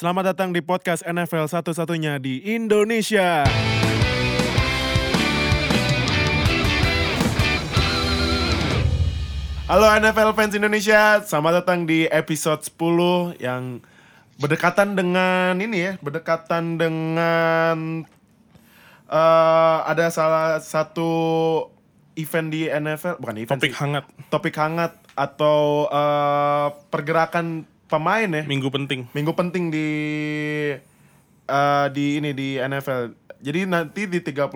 Selamat 0.00 0.32
datang 0.32 0.48
di 0.56 0.64
podcast 0.64 1.04
NFL 1.04 1.44
satu-satunya 1.44 2.16
di 2.16 2.40
Indonesia. 2.56 3.44
Halo 9.68 9.84
NFL 10.00 10.32
fans 10.32 10.56
Indonesia, 10.56 11.20
selamat 11.20 11.52
datang 11.60 11.84
di 11.84 12.08
episode 12.08 12.64
10 12.64 13.44
yang 13.44 13.84
berdekatan 14.40 14.96
dengan 14.96 15.60
ini 15.60 15.92
ya, 15.92 15.92
berdekatan 16.00 16.80
dengan 16.80 18.08
eh, 19.04 19.78
ada 19.84 20.08
salah 20.08 20.64
satu 20.64 21.12
event 22.16 22.48
di 22.48 22.72
NFL, 22.72 23.20
bukan 23.20 23.36
event 23.36 23.60
Topik 23.60 23.76
sih, 23.76 23.80
hangat, 23.84 24.04
topik 24.32 24.56
hangat 24.56 24.96
atau 25.12 25.92
eh, 25.92 26.68
pergerakan 26.88 27.68
pemain 27.90 28.30
ya 28.30 28.42
minggu 28.44 28.70
penting. 28.70 29.10
minggu 29.10 29.34
penting 29.34 29.68
di 29.68 29.88
eh, 31.44 31.86
di 31.90 32.16
ini 32.16 32.30
di 32.30 32.54
NFL. 32.56 33.10
Jadi 33.40 33.60
nanti 33.64 34.04
di 34.04 34.20
31 34.20 34.46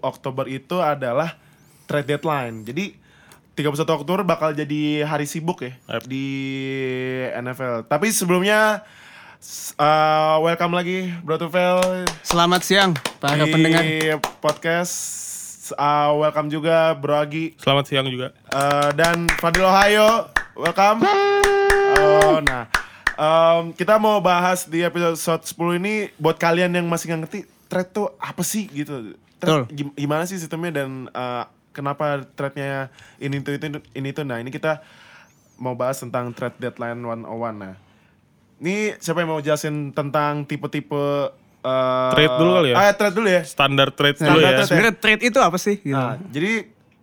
Oktober 0.00 0.46
itu 0.46 0.78
adalah 0.78 1.36
trade 1.84 2.08
deadline. 2.08 2.62
Jadi 2.62 2.94
31 3.54 3.70
Oktober 3.86 4.22
bakal 4.22 4.50
jadi 4.50 5.04
hari 5.04 5.26
sibuk 5.26 5.60
ya 5.60 5.76
Yep. 5.88 6.02
di 6.06 6.26
NFL. 7.34 7.84
Tapi 7.84 8.08
sebelumnya 8.08 8.82
eh, 9.76 10.36
welcome 10.40 10.72
lagi 10.72 11.12
Bro 11.20 11.36
Tufel 11.38 11.78
Selamat 12.22 12.64
siang 12.64 12.90
para 13.20 13.36
di 13.36 13.52
pendengar. 13.52 13.84
podcast. 14.40 14.94
Eh, 15.66 16.10
welcome 16.14 16.48
juga 16.48 16.92
Bro 16.92 17.16
Agi 17.16 17.56
Selamat 17.56 17.84
siang 17.86 18.06
juga. 18.06 18.32
Eh, 18.46 18.88
dan 18.94 19.28
Fadil 19.38 19.64
Ohio, 19.64 20.28
welcome. 20.54 21.04
Nah, 22.40 22.62
em, 23.14 23.72
kita 23.72 23.96
mau 23.96 24.18
bahas 24.18 24.64
di 24.64 24.80
episode 24.80 25.42
10 25.42 25.54
ini 25.76 25.94
buat 26.16 26.36
kalian 26.36 26.72
yang 26.72 26.86
masih 26.86 27.08
nggak 27.08 27.20
ngerti 27.22 27.38
trade 27.66 27.90
tuh 27.90 28.12
apa 28.16 28.42
sih 28.42 28.66
gitu. 28.68 29.14
Gim- 29.68 29.92
gimana 29.92 30.24
sih 30.24 30.36
sistemnya 30.36 30.72
dan 30.74 31.06
eh, 31.06 31.44
kenapa 31.70 32.24
trade-nya 32.30 32.88
ini 33.18 33.38
tuh 33.38 33.52
itu 33.52 33.66
ini 33.92 34.08
tuh. 34.10 34.24
Nah, 34.24 34.38
ini 34.38 34.48
kita 34.48 34.80
mau 35.56 35.72
bahas 35.72 35.96
tentang 35.96 36.32
trade 36.32 36.56
deadline 36.58 36.98
101 36.98 37.28
nah. 37.54 37.74
Ini 38.56 38.96
siapa 38.96 39.20
yang 39.20 39.30
mau 39.30 39.42
jelasin 39.42 39.92
tentang 39.92 40.42
tipe-tipe 40.42 41.04
eh, 41.60 42.10
Trade 42.10 42.34
dulu 42.34 42.50
kali 42.54 42.68
ya? 42.70 42.76
Ah, 42.78 42.92
trade 42.92 43.14
dulu 43.14 43.28
ya. 43.28 43.42
Standar 43.44 43.88
trade 43.90 44.16
Nah, 44.18 44.28
dulu 44.30 44.38
ya. 44.40 44.50
trade. 44.54 44.66
Sebenarnya 44.66 44.96
trade 44.96 45.22
itu 45.22 45.38
apa 45.38 45.58
sih? 45.58 45.76
Gitu. 45.78 45.92
Nah, 45.92 46.16
jadi 46.26 46.52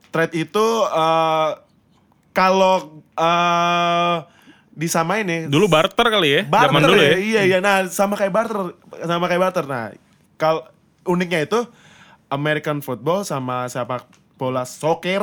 trade 0.10 0.34
itu 0.40 0.66
eh, 0.88 1.50
kalau 2.32 2.76
eh, 3.14 4.16
disamain 4.72 5.24
nih 5.24 5.42
Dulu 5.48 5.68
barter 5.68 6.08
kali 6.08 6.30
ya, 6.32 6.42
barter 6.44 6.72
zaman 6.72 6.82
dulu 6.86 7.02
ya. 7.02 7.16
Iya 7.18 7.42
iya 7.44 7.58
nah 7.60 7.84
sama 7.86 8.16
kayak 8.16 8.32
barter 8.32 8.58
sama 9.04 9.26
kayak 9.28 9.42
barter. 9.42 9.66
Nah, 9.68 9.92
kalau 10.36 10.64
uniknya 11.04 11.44
itu 11.44 11.60
American 12.28 12.80
football 12.80 13.22
sama 13.22 13.68
sepak 13.68 14.08
bola 14.36 14.64
soccer. 14.64 15.22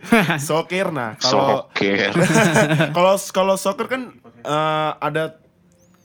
soccer 0.42 0.90
nah 0.90 1.14
kalau 1.16 1.68
Soccer. 1.70 2.10
kalau 2.96 3.14
kalau 3.30 3.54
soccer 3.54 3.86
kan 3.86 4.02
eh, 4.24 4.90
ada 4.98 5.36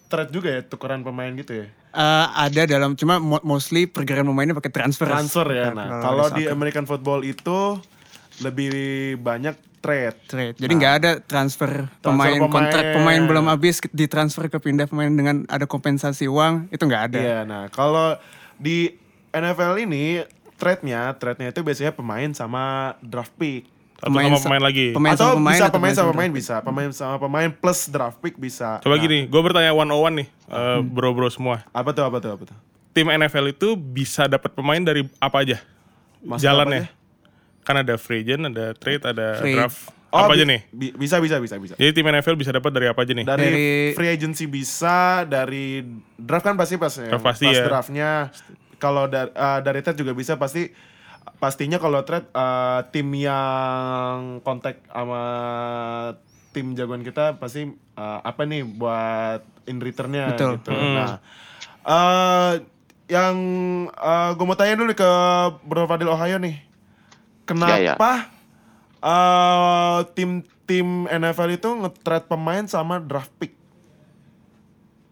trade 0.05 0.29
juga 0.29 0.49
ya 0.51 0.61
tukeran 0.61 1.01
pemain 1.01 1.31
gitu 1.33 1.63
ya. 1.63 1.67
Eh, 1.91 2.25
ada 2.31 2.61
dalam 2.63 2.95
cuma 2.95 3.19
mo- 3.19 3.43
mostly 3.43 3.83
pergerakan 3.83 4.27
pemainnya 4.27 4.55
pakai 4.55 4.71
transfer. 4.71 5.07
Transfer 5.07 5.47
ya. 5.49 5.71
Nah, 5.71 5.99
kalau 5.99 6.27
di. 6.31 6.47
American 6.47 6.83
football 6.83 7.23
itu 7.23 7.79
lebih 8.39 8.71
banyak 9.17 9.55
trade. 9.81 10.15
trade. 10.25 10.55
Jadi 10.55 10.73
nggak 10.73 10.93
ada 10.95 11.11
transfer, 11.19 11.89
pemain, 11.99 12.37
pemain. 12.37 12.47
kontrak 12.47 12.85
pemain 12.93 13.21
belum 13.21 13.45
habis 13.45 13.81
ditransfer 13.87 14.45
ke 14.45 14.57
pindah 14.57 14.85
pemain 14.85 15.09
dengan 15.09 15.43
ada 15.45 15.65
kompensasi 15.65 16.25
uang 16.25 16.69
itu 16.69 16.79
nggak 16.79 17.03
ada. 17.09 17.19
Iya, 17.19 17.37
nah 17.43 17.63
kalau 17.67 18.15
di 18.55 18.93
NFL 19.29 19.81
ini 19.81 20.21
trade-nya, 20.55 21.11
trade-nya 21.13 21.49
itu 21.49 21.59
biasanya 21.59 21.91
pemain 21.91 22.29
sama 22.31 22.63
draft 23.01 23.33
pick. 23.35 23.65
Atau 23.97 24.13
sama 24.13 24.33
sa- 24.35 24.45
pemain 24.45 24.63
lagi. 24.63 24.87
Pemain 24.91 25.13
atau 25.13 25.25
sama 25.27 25.35
pemain 25.35 25.49
bisa 25.51 25.63
atau 25.63 25.75
pemain 25.75 25.89
sama 25.89 25.97
sama 25.99 26.11
pemain 26.11 26.31
bisa, 26.31 26.55
pemain 26.59 26.89
sama 26.91 27.15
pemain 27.17 27.49
plus 27.49 27.81
draft 27.85 28.17
pick 28.17 28.33
bisa. 28.35 28.77
Coba 28.79 28.95
Nah, 28.95 29.01
gini, 29.01 29.19
gue 29.25 29.41
bertanya 29.41 29.71
one 29.71 29.85
on 29.87 30.01
one 30.03 30.15
nih, 30.15 30.27
eh, 30.27 30.57
Hmm. 30.77 30.85
bro-bro 30.87 31.29
semua. 31.29 31.65
Apa 31.69 31.89
tuh 31.91 32.01
apa 32.01 32.17
tuh 32.17 32.31
apa 32.31 32.43
tuh? 32.45 32.57
Tim 32.91 33.07
NFL 33.07 33.49
itu 33.51 33.73
bisa 33.73 34.25
dapat 34.25 34.51
pemain 34.51 34.77
dari 34.77 35.05
apa 35.17 35.41
aja? 35.41 35.57
Maksud 36.19 36.43
Jalannya. 36.43 36.85
apa 36.85 37.00
Kan 37.61 37.75
ada 37.77 37.95
free 37.95 38.21
agent, 38.21 38.47
ada 38.47 38.73
trade, 38.73 39.03
ada 39.03 39.37
Free. 39.37 39.53
draft. 39.53 39.93
Oh, 40.09 40.19
apa 40.21 40.35
aja 40.35 40.43
nih? 40.43 40.67
bi- 40.69 40.91
bisa 40.91 41.17
bisa 41.17 41.39
bisa 41.39 41.55
bisa. 41.55 41.71
Jadi 41.73 41.91
tim 41.93 42.03
NFL 42.03 42.35
bisa 42.35 42.51
dapat 42.51 42.67
dari 42.69 42.85
apa 42.85 42.99
aja 42.99 43.13
nih? 43.13 43.23
Dari, 43.23 43.43
Dari- 43.43 43.93
free 43.93 44.11
agency 44.11 44.43
bisa, 44.43 45.23
dari 45.23 45.87
draft 46.15 46.43
kan 46.43 46.55
pasti 46.55 46.75
pas 46.75 46.91
ya. 46.91 47.07
Draft 47.07 47.23
pasti 47.23 47.47
pas 47.47 47.55
ya. 47.55 47.63
draftnya. 47.65 48.09
Kalau 48.75 49.05
dari 49.05 49.31
dari 49.61 49.79
trade 49.79 49.95
juga 49.97 50.11
bisa 50.11 50.35
pasti 50.35 50.67
pastinya 51.37 51.77
kalau 51.77 52.01
trade 52.01 52.27
eh, 52.27 52.79
tim 52.91 53.07
yang 53.13 54.17
kontak 54.41 54.83
sama 54.85 55.21
tim 56.51 56.75
jagoan 56.75 57.01
kita 57.01 57.37
pasti 57.37 57.69
eh, 57.71 58.19
apa 58.19 58.43
nih 58.43 58.67
buat 58.67 59.39
in 59.63 59.79
returnnya 59.79 60.33
Betul. 60.33 60.59
gitu. 60.59 60.75
Nah, 60.75 61.23
eh 61.81 62.53
yang 63.07 63.35
gue 64.33 64.45
mau 64.45 64.55
tanya 64.55 64.75
dulu 64.75 64.91
ke 64.91 65.11
Bro 65.61 65.83
Fadil 65.85 66.07
Ohio 66.07 66.35
nih, 66.37 66.63
Ya, 67.43 67.97
kenapa 67.97 68.11
eh, 68.99 69.99
tim-tim 70.13 70.87
NFL 71.05 71.49
itu 71.51 71.69
nge-trade 71.69 72.25
pemain 72.25 72.65
sama 72.65 72.97
draft 72.97 73.33
pick? 73.35 73.53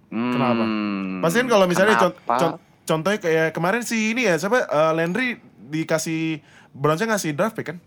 Kenapa? 0.09 0.63
Hmm, 0.63 1.21
Pasti 1.21 1.37
kan 1.37 1.47
kalau 1.47 1.65
misalnya 1.65 1.95
con- 1.95 2.15
kenapa? 2.15 2.35
con- 2.35 2.59
contohnya 2.83 3.19
kayak 3.19 3.49
kemarin 3.51 3.81
si 3.81 4.13
ini 4.13 4.25
ya 4.25 4.35
siapa 4.35 4.63
eh, 4.63 4.91
Landry 4.93 5.37
dikasih 5.69 6.41
Brownsnya 6.71 7.09
ngasih 7.09 7.33
draft 7.33 7.53
pick 7.53 7.69
kan? 7.69 7.77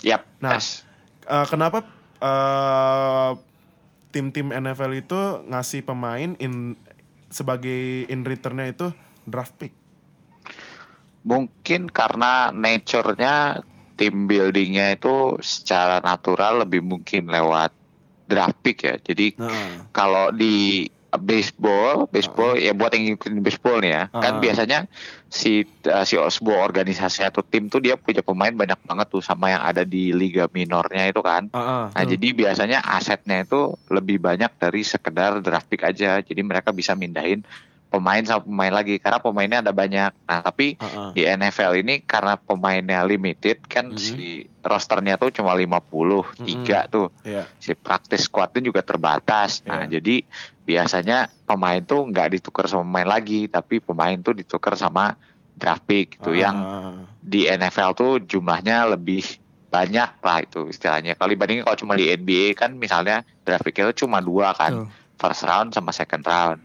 Yap, 0.00 0.28
Nah, 0.38 0.56
yes. 0.56 0.84
eh, 1.24 1.46
kenapa 1.46 1.80
eh, 2.18 3.30
tim-tim 4.10 4.48
NFL 4.48 4.92
itu 4.94 5.20
ngasih 5.46 5.80
pemain 5.82 6.36
in 6.36 6.76
sebagai 7.28 8.04
in 8.06 8.20
returnnya 8.22 8.68
itu 8.68 8.92
draft 9.24 9.56
pick? 9.56 9.72
Mungkin 11.26 11.90
karena 11.90 12.54
nature-nya 12.54 13.66
tim 13.98 14.30
buildingnya 14.30 14.94
itu 14.94 15.40
secara 15.42 15.98
natural 15.98 16.62
lebih 16.62 16.80
mungkin 16.80 17.26
lewat 17.26 17.74
draft 18.26 18.58
pick 18.62 18.86
ya. 18.86 18.94
Jadi 18.96 19.34
Nah, 19.34 19.90
kalau 19.90 20.30
di 20.30 20.86
baseball, 21.16 22.04
baseball 22.06 22.60
ya 22.60 22.76
buat 22.76 22.92
yang 22.92 23.16
ngikutin 23.16 23.40
baseball 23.40 23.80
nih 23.80 23.88
ya, 23.88 24.02
kan 24.12 24.36
Ah. 24.36 24.40
biasanya 24.42 24.78
si 25.26 25.64
uh, 25.88 26.04
si 26.04 26.14
sebuah 26.14 26.60
organisasi 26.62 27.24
atau 27.24 27.40
tim 27.40 27.66
tuh 27.66 27.80
dia 27.80 27.96
punya 27.96 28.20
pemain 28.20 28.52
banyak 28.52 28.76
banget 28.84 29.06
tuh 29.08 29.24
sama 29.24 29.48
yang 29.48 29.64
ada 29.64 29.80
di 29.80 30.12
liga 30.12 30.44
minornya 30.52 31.08
itu 31.08 31.24
kan. 31.24 31.48
ah. 31.56 31.88
Nah, 31.88 32.04
jadi 32.04 32.36
biasanya 32.36 32.84
asetnya 32.84 33.42
itu 33.42 33.74
lebih 33.88 34.20
banyak 34.20 34.52
dari 34.60 34.84
sekedar 34.84 35.40
draft 35.40 35.66
pick 35.66 35.82
aja. 35.82 36.20
Jadi 36.20 36.40
mereka 36.44 36.68
bisa 36.70 36.92
mindahin 36.92 37.40
pemain 37.96 38.20
sama 38.28 38.44
pemain 38.44 38.72
lagi 38.76 39.00
karena 39.00 39.18
pemainnya 39.18 39.58
ada 39.64 39.72
banyak. 39.72 40.12
Nah, 40.28 40.40
tapi 40.44 40.76
Ah, 40.76 40.84
ah. 40.84 41.10
di 41.16 41.24
NFL 41.24 41.80
ini 41.80 42.04
karena 42.04 42.36
pemainnya 42.36 43.00
limited 43.08 43.64
kan 43.64 43.96
Mhm. 43.96 43.98
si 43.98 44.44
rosternya 44.60 45.16
tuh 45.16 45.32
cuma 45.32 45.56
50, 45.56 46.28
tiga 46.44 46.84
tuh. 46.86 47.08
Iya. 47.24 47.48
Si 47.56 47.72
praktis 47.72 48.28
squadnya 48.28 48.60
juga 48.60 48.84
terbatas. 48.84 49.64
Nah, 49.64 49.88
Iya. 49.88 49.96
jadi 49.98 50.28
biasanya 50.66 51.32
pemain 51.48 51.80
tuh 51.80 52.04
nggak 52.10 52.36
ditukar 52.36 52.68
sama 52.68 52.84
pemain 52.84 53.08
lagi, 53.08 53.48
tapi 53.48 53.80
pemain 53.80 54.18
tuh 54.20 54.36
ditukar 54.36 54.76
sama 54.76 55.16
draft 55.56 55.88
pick 55.88 56.20
gitu 56.20 56.36
yang 56.36 56.56
Ah, 56.60 56.92
di 57.22 57.48
NFL 57.48 57.96
tuh 57.96 58.12
jumlahnya 58.20 58.92
lebih 58.92 59.24
banyak 59.72 60.10
lah 60.20 60.38
itu 60.44 60.68
istilahnya. 60.68 61.16
Kalau 61.16 61.32
dibandingin 61.32 61.64
kalau 61.64 61.76
cuma 61.76 61.96
di 61.96 62.12
NBA 62.12 62.52
kan 62.52 62.76
misalnya 62.76 63.24
draft 63.44 63.64
pick 63.64 63.80
itu 63.80 64.04
cuma 64.04 64.20
dua 64.20 64.52
kan, 64.52 64.88
first 65.16 65.48
round 65.48 65.72
sama 65.72 65.96
second 65.96 66.24
round. 66.24 66.60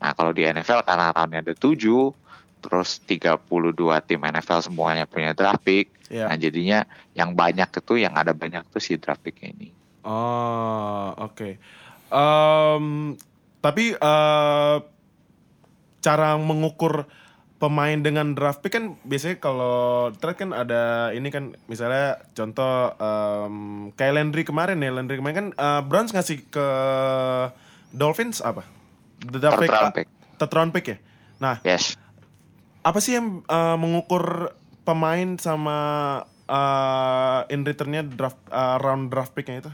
Nah 0.00 0.10
kalau 0.16 0.32
di 0.32 0.48
NFL 0.48 0.82
karena 0.88 1.12
roundnya 1.12 1.44
ada 1.44 1.54
tujuh, 1.54 2.10
terus 2.60 3.00
32 3.04 3.76
tim 4.08 4.20
NFL 4.20 4.60
semuanya 4.72 5.04
punya 5.04 5.36
draft 5.36 5.64
pick. 5.64 5.92
Iya. 6.08 6.28
Nah 6.28 6.36
jadinya 6.40 6.78
yang 7.12 7.36
banyak 7.36 7.68
itu 7.68 7.94
yang 8.00 8.16
ada 8.16 8.32
banyak 8.32 8.64
tuh 8.72 8.80
si 8.80 8.96
draft 8.96 9.20
pick 9.20 9.40
ini. 9.44 9.72
Oh, 10.04 11.12
oke. 11.20 11.60
Em, 12.10 12.84
tapi 13.60 13.94
eh, 13.94 14.76
cara 16.00 16.28
mengukur 16.40 17.04
pemain 17.60 18.00
dengan 18.00 18.32
draft 18.32 18.64
pick 18.64 18.72
kan 18.72 18.96
biasanya 19.04 19.36
kalau 19.36 20.08
trade 20.16 20.48
kan 20.48 20.50
ada 20.56 21.12
ini 21.12 21.28
kan 21.28 21.52
misalnya 21.68 22.24
contoh 22.32 22.96
em, 22.96 23.56
kayak 24.00 24.16
Landry 24.16 24.48
kemarin 24.48 24.80
ya 24.80 24.88
Landry 24.96 25.20
kemarin 25.20 25.36
kan 25.36 25.48
eh, 25.52 25.82
Browns 25.84 26.16
ngasih 26.16 26.48
ke 26.48 26.66
Dolphins 27.92 28.40
apa? 28.40 28.64
The 29.20 29.38
Third 29.38 29.58
pick, 29.58 29.70
round 29.70 29.92
pick. 29.92 30.06
third 30.36 30.52
round 30.52 30.70
pick 30.72 30.86
ya. 30.86 30.96
Nah, 31.38 31.56
Yes. 31.60 31.96
apa 32.80 32.98
sih 32.98 33.14
yang 33.14 33.44
eh, 33.44 33.76
mengukur 33.76 34.56
pemain 34.82 35.36
sama 35.36 35.78
eh, 36.44 37.52
in 37.52 37.62
returnnya 37.62 38.02
draft 38.02 38.40
eh, 38.46 38.76
round 38.78 39.08
draft 39.08 39.32
picknya 39.32 39.60
itu? 39.60 39.72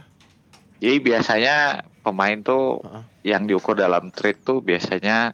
Jadi 0.76 0.96
biasanya 1.00 1.56
pemain 2.02 2.36
tuh 2.38 2.82
Heeh. 2.82 3.02
yang 3.32 3.46
diukur 3.46 3.72
dalam 3.72 4.10
trade 4.10 4.42
tuh 4.42 4.60
biasanya 4.60 5.32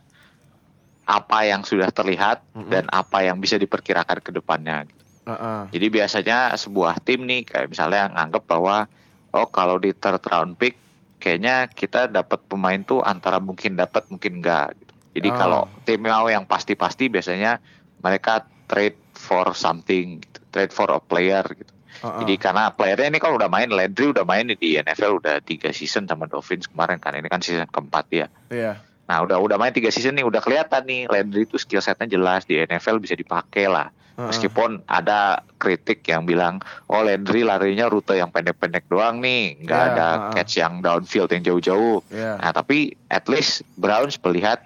apa 1.02 1.38
yang 1.42 1.66
sudah 1.66 1.90
terlihat 1.90 2.46
Mm-mm. 2.54 2.70
dan 2.70 2.86
apa 2.88 3.26
yang 3.26 3.42
bisa 3.42 3.58
diperkirakan 3.58 4.22
ke 4.22 4.30
depannya. 4.30 4.86
Heeh. 5.26 5.60
Jadi 5.74 5.86
biasanya 5.90 6.54
sebuah 6.54 7.02
tim 7.02 7.26
nih 7.26 7.42
kayak 7.42 7.74
misalnya 7.74 8.06
nganggap 8.14 8.44
bahwa 8.46 8.86
oh 9.34 9.48
kalau 9.50 9.76
di 9.76 9.90
third 9.92 10.22
round 10.22 10.54
pick 10.54 10.78
kayaknya 11.22 11.70
kita 11.70 12.10
dapat 12.10 12.42
pemain 12.50 12.82
tuh 12.82 12.98
antara 12.98 13.38
mungkin 13.38 13.78
dapat 13.78 14.10
mungkin 14.10 14.42
enggak 14.42 14.74
gitu. 14.74 14.92
Jadi 15.22 15.28
Ah. 15.30 15.36
kalau 15.38 15.62
tim 15.86 16.02
mau 16.02 16.26
yang 16.26 16.42
pasti-pasti 16.42 17.06
biasanya 17.06 17.62
mereka 18.02 18.42
trade 18.66 18.98
for 19.14 19.54
something 19.54 20.18
gitu. 20.18 20.38
Trade 20.50 20.74
for 20.74 20.90
a 20.90 20.98
player 20.98 21.46
gitu. 21.54 21.70
Heeh. 22.02 22.18
Jadi 22.26 22.34
karena 22.42 22.74
playernya 22.74 23.14
ini 23.14 23.20
kan 23.22 23.30
udah 23.30 23.46
main, 23.46 23.70
Landry 23.70 24.10
udah 24.10 24.26
main 24.26 24.50
di 24.50 24.74
NFL 24.74 25.22
udah 25.22 25.38
tiga 25.46 25.70
season 25.70 26.10
sama 26.10 26.26
Dolphins 26.26 26.66
kemarin 26.66 26.98
kan 26.98 27.14
ini 27.14 27.30
kan 27.30 27.38
season 27.38 27.70
keempat 27.70 28.04
ya. 28.10 28.26
Iya. 28.50 28.82
Nah 29.06 29.16
udah 29.22 29.38
udah 29.38 29.56
main 29.60 29.70
tiga 29.70 29.94
season 29.94 30.18
nih 30.18 30.26
udah 30.26 30.42
kelihatan 30.42 30.82
nih 30.88 31.06
Landry 31.06 31.46
itu 31.46 31.60
skill 31.60 31.84
setnya 31.84 32.10
jelas 32.10 32.42
di 32.48 32.58
NFL 32.58 32.98
bisa 32.98 33.14
dipakai 33.14 33.70
lah. 33.70 33.94
Meskipun 34.12 34.84
ada 34.84 35.40
kritik 35.56 36.04
yang 36.04 36.22
bilang 36.22 36.60
oh 36.86 37.00
Landry 37.00 37.42
larinya 37.42 37.88
rute 37.88 38.14
yang 38.14 38.28
pendek-pendek 38.28 38.84
doang 38.86 39.18
nih, 39.18 39.56
nggak 39.60 39.80
Iya, 39.80 39.88
ada 39.94 40.06
catch 40.30 40.54
yang 40.56 40.80
downfield 40.80 41.32
yang 41.32 41.42
jauh-jauh. 41.42 42.04
Iya. 42.08 42.36
Nah 42.36 42.50
tapi 42.50 42.92
at 43.08 43.24
least 43.26 43.64
Browns 43.74 44.20
melihat 44.20 44.60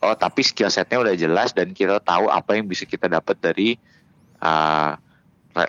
oh 0.00 0.14
tapi 0.14 0.42
skill 0.42 0.68
setnya 0.68 0.98
udah 0.98 1.14
jelas 1.14 1.52
dan 1.52 1.70
kita 1.70 2.00
tahu 2.00 2.26
apa 2.26 2.56
yang 2.56 2.66
bisa 2.66 2.82
kita 2.82 3.06
dapat 3.06 3.38
dari 3.38 3.78
uh, 4.40 4.96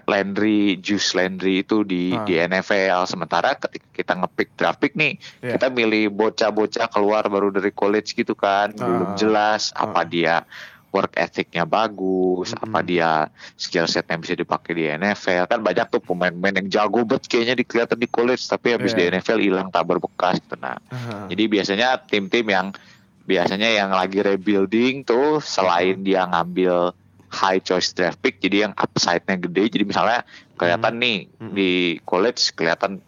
Landry, 0.06 0.78
Juice 0.78 1.18
Landry 1.18 1.66
itu 1.66 1.82
di 1.82 2.14
Ah. 2.14 2.22
di 2.22 2.38
NFL. 2.38 3.10
Sementara 3.10 3.58
ketika 3.58 3.88
kita 3.92 4.14
ngepick 4.14 4.54
draft 4.54 4.78
pick 4.78 4.94
nih, 4.94 5.18
Iya. 5.42 5.58
kita 5.58 5.74
milih 5.74 6.14
bocah-bocah 6.14 6.86
keluar 6.88 7.26
baru 7.26 7.50
dari 7.50 7.74
college 7.74 8.14
gitu 8.14 8.38
kan, 8.38 8.72
belum 8.72 9.14
Ah. 9.14 9.18
jelas 9.18 9.74
apa 9.74 10.02
Ah. 10.02 10.08
dia 10.08 10.36
work 10.92 11.16
ethicnya 11.16 11.64
bagus, 11.64 12.52
Mm-mm. 12.52 12.64
apa 12.68 12.80
dia 12.84 13.10
skill 13.56 13.88
setnya 13.88 14.20
bisa 14.20 14.36
dipakai 14.36 14.72
di 14.76 14.84
NFL. 14.86 15.48
Kan 15.48 15.64
banyak 15.64 15.88
tuh 15.88 16.04
pemain-pemain 16.04 16.60
yang 16.60 16.68
jago 16.68 17.08
banget 17.08 17.32
kayaknya 17.32 17.56
di 17.56 17.64
kelihatan 17.64 17.96
di 17.96 18.12
college, 18.12 18.44
tapi 18.44 18.76
habis 18.76 18.92
di 18.92 19.08
Iya. 19.08 19.18
NFL 19.18 19.40
hilang 19.40 19.68
tak 19.72 19.88
berbekas. 19.88 20.44
Gitu. 20.44 20.56
Nah, 20.60 20.76
Heeh. 20.92 21.32
jadi 21.32 21.44
biasanya 21.48 21.88
tim-tim 22.04 22.44
yang 22.46 22.68
biasanya 23.24 23.72
yang 23.72 23.96
lagi 23.96 24.20
rebuilding 24.20 25.08
tuh 25.08 25.40
selain 25.40 26.04
dia 26.04 26.28
ngambil 26.28 26.92
high 27.32 27.64
choice 27.64 27.96
draft 27.96 28.20
pick, 28.20 28.44
jadi 28.44 28.68
yang 28.68 28.74
upside-nya 28.76 29.40
gede. 29.40 29.72
Jadi 29.72 29.84
misalnya 29.88 30.28
kelihatan 30.60 31.00
nih 31.00 31.18
Hmm. 31.40 31.56
di 31.56 31.72
college 32.04 32.52
kelihatan 32.52 33.00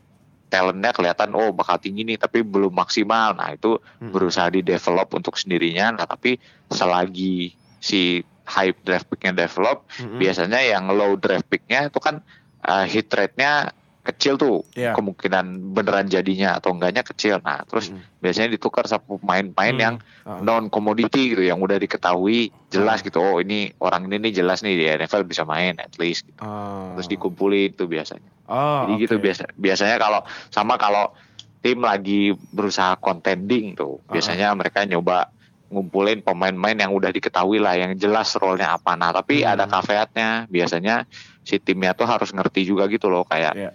talentnya 0.47 0.93
kelihatan 0.93 1.33
oh 1.33 1.49
bakal 1.49 1.81
tinggi 1.81 2.05
nih 2.05 2.15
tapi 2.15 2.45
belum 2.45 2.71
maksimal. 2.71 3.35
Nah 3.35 3.51
itu 3.51 3.75
Hmm. 3.99 4.13
berusaha 4.13 4.47
di 4.47 4.61
develop 4.61 5.11
untuk 5.11 5.35
sendirinya. 5.35 5.97
Nah 5.97 6.05
tapi 6.07 6.37
selagi 6.69 7.51
si 7.83 8.23
high 8.45 8.71
draft 8.77 9.07
picknya 9.07 9.35
develop, 9.37 9.83
Mm-mm. 9.93 10.15
biasanya 10.17 10.59
yang 10.59 10.87
low 10.89 11.15
draft 11.15 11.43
picknya 11.45 11.87
itu 11.87 11.99
kan 11.99 12.23
uh, 12.61 12.83
hit 12.83 13.07
rate-nya 13.07 13.71
kecil 14.03 14.35
tuh 14.35 14.67
Iya. 14.73 14.91
kemungkinan 14.93 15.71
beneran 15.71 16.07
jadinya 16.07 16.59
atau 16.59 16.71
enggaknya 16.71 17.01
kecil. 17.01 17.39
Nah 17.39 17.63
terus 17.63 17.87
Mm-mm. 17.87 18.19
biasanya 18.19 18.51
ditukar 18.51 18.83
sama 18.83 19.15
pemain-pemain 19.15 19.71
Hmm. 19.73 19.79
yang 19.81 19.95
Ah. 20.23 20.39
non 20.39 20.67
komoditi 20.67 21.31
gitu 21.31 21.39
yang 21.41 21.59
udah 21.59 21.75
diketahui 21.77 22.51
jelas 22.69 22.99
gitu 22.99 23.19
oh 23.19 23.39
ini 23.39 23.71
orang 23.77 24.07
ini 24.07 24.19
nih 24.21 24.33
jelas 24.33 24.59
nih 24.59 24.75
di 24.75 24.85
NFL 24.89 25.23
bisa 25.23 25.43
main 25.43 25.75
at 25.77 25.95
least 25.95 26.23
gitu. 26.25 26.39
Ah. 26.39 26.91
terus 26.95 27.07
dikumpulin 27.09 27.71
tuh 27.73 27.87
biasanya 27.87 28.27
Oh, 28.43 28.83
jadi 28.85 28.93
gitu 29.01 29.15
oke. 29.15 29.23
biasa 29.23 29.43
biasanya 29.53 29.95
kalau 29.97 30.21
sama 30.49 30.75
kalau 30.75 31.15
tim 31.59 31.79
lagi 31.79 32.31
berusaha 32.49 32.95
contending 32.97 33.71
tuh 33.73 33.99
Ah. 34.01 34.11
biasanya 34.11 34.51
mereka 34.51 34.83
nyoba 34.83 35.31
ngumpulin 35.73 36.21
pemain-pemain 36.21 36.77
yang 36.77 36.93
udah 36.93 37.09
diketahui 37.09 37.57
lah 37.57 37.73
yang 37.73 37.91
jelas 37.93 38.29
role-nya 38.33 38.77
apa 38.77 38.93
nah 38.93 39.09
tapi 39.09 39.41
Hmm. 39.41 39.51
ada 39.51 39.65
caveatnya 39.65 40.45
biasanya 40.47 41.09
si 41.41 41.57
timnya 41.57 41.91
tuh 41.91 42.05
harus 42.05 42.29
ngerti 42.29 42.63
juga 42.63 42.85
gitu 42.85 43.09
loh 43.09 43.25
kayak 43.25 43.53
Iya. 43.53 43.71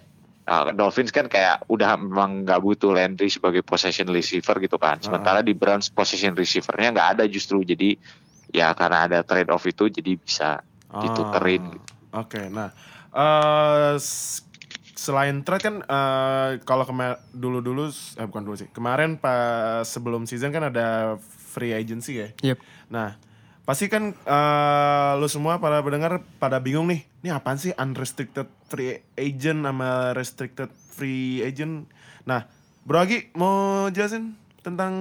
Uh, 0.49 0.73
Dolphins 0.73 1.13
kan 1.13 1.29
kayak 1.29 1.61
udah 1.69 1.93
memang 1.93 2.41
nggak 2.41 2.57
butuh 2.57 2.89
Landry 2.89 3.29
sebagai 3.29 3.61
possession 3.61 4.09
receiver 4.09 4.57
gitu 4.57 4.81
kan. 4.81 4.97
Sementara 4.97 5.45
di 5.45 5.53
Browns 5.53 5.93
possession 5.93 6.33
receivernya 6.33 6.89
nggak 6.89 7.09
ada 7.13 7.23
justru. 7.29 7.61
Jadi 7.61 7.93
ya 8.49 8.73
karena 8.73 9.05
ada 9.05 9.21
trade 9.21 9.45
off 9.45 9.61
itu 9.63 9.93
jadi 9.93 10.17
bisa 10.17 10.57
ditukerin. 10.89 11.61
Ah, 11.61 11.69
gitu. 11.69 11.85
Oke, 12.17 12.41
nah 12.49 12.73
eh, 13.13 13.93
s- 14.01 14.41
selain 14.91 15.45
trade 15.45 15.61
kan 15.61 15.75
eh, 15.79 16.49
kalau 16.63 16.81
kema- 16.81 17.21
dulu-dulu 17.29 17.85
eh 18.17 18.25
bukan 18.25 18.41
dulu 18.41 18.57
sih 18.57 18.73
kemarin 18.73 19.15
pas 19.15 19.85
sebelum 19.85 20.25
season 20.25 20.49
kan 20.49 20.65
ada 20.65 21.21
free 21.49 21.73
agency 21.73 22.21
ya. 22.21 22.29
Yep. 22.45 22.57
Nah 22.87 23.17
pasti 23.65 23.85
kan 23.85 24.13
eh, 24.13 25.11
lu 25.17 25.25
semua 25.25 25.57
para 25.57 25.81
pendengar 25.81 26.21
pada 26.37 26.57
bingung 26.57 26.85
nih, 26.85 27.05
ini 27.21 27.29
apaan 27.29 27.57
sih 27.57 27.73
unrestricted 27.73 28.45
free 28.65 29.01
agent 29.13 29.61
sama 29.61 30.13
restricted 30.13 30.69
free 30.89 31.41
agent? 31.41 31.85
Nah, 32.25 32.45
Bro 32.81 33.01
Agi 33.03 33.33
mau 33.33 33.89
jelasin 33.89 34.33
tentang 34.61 34.93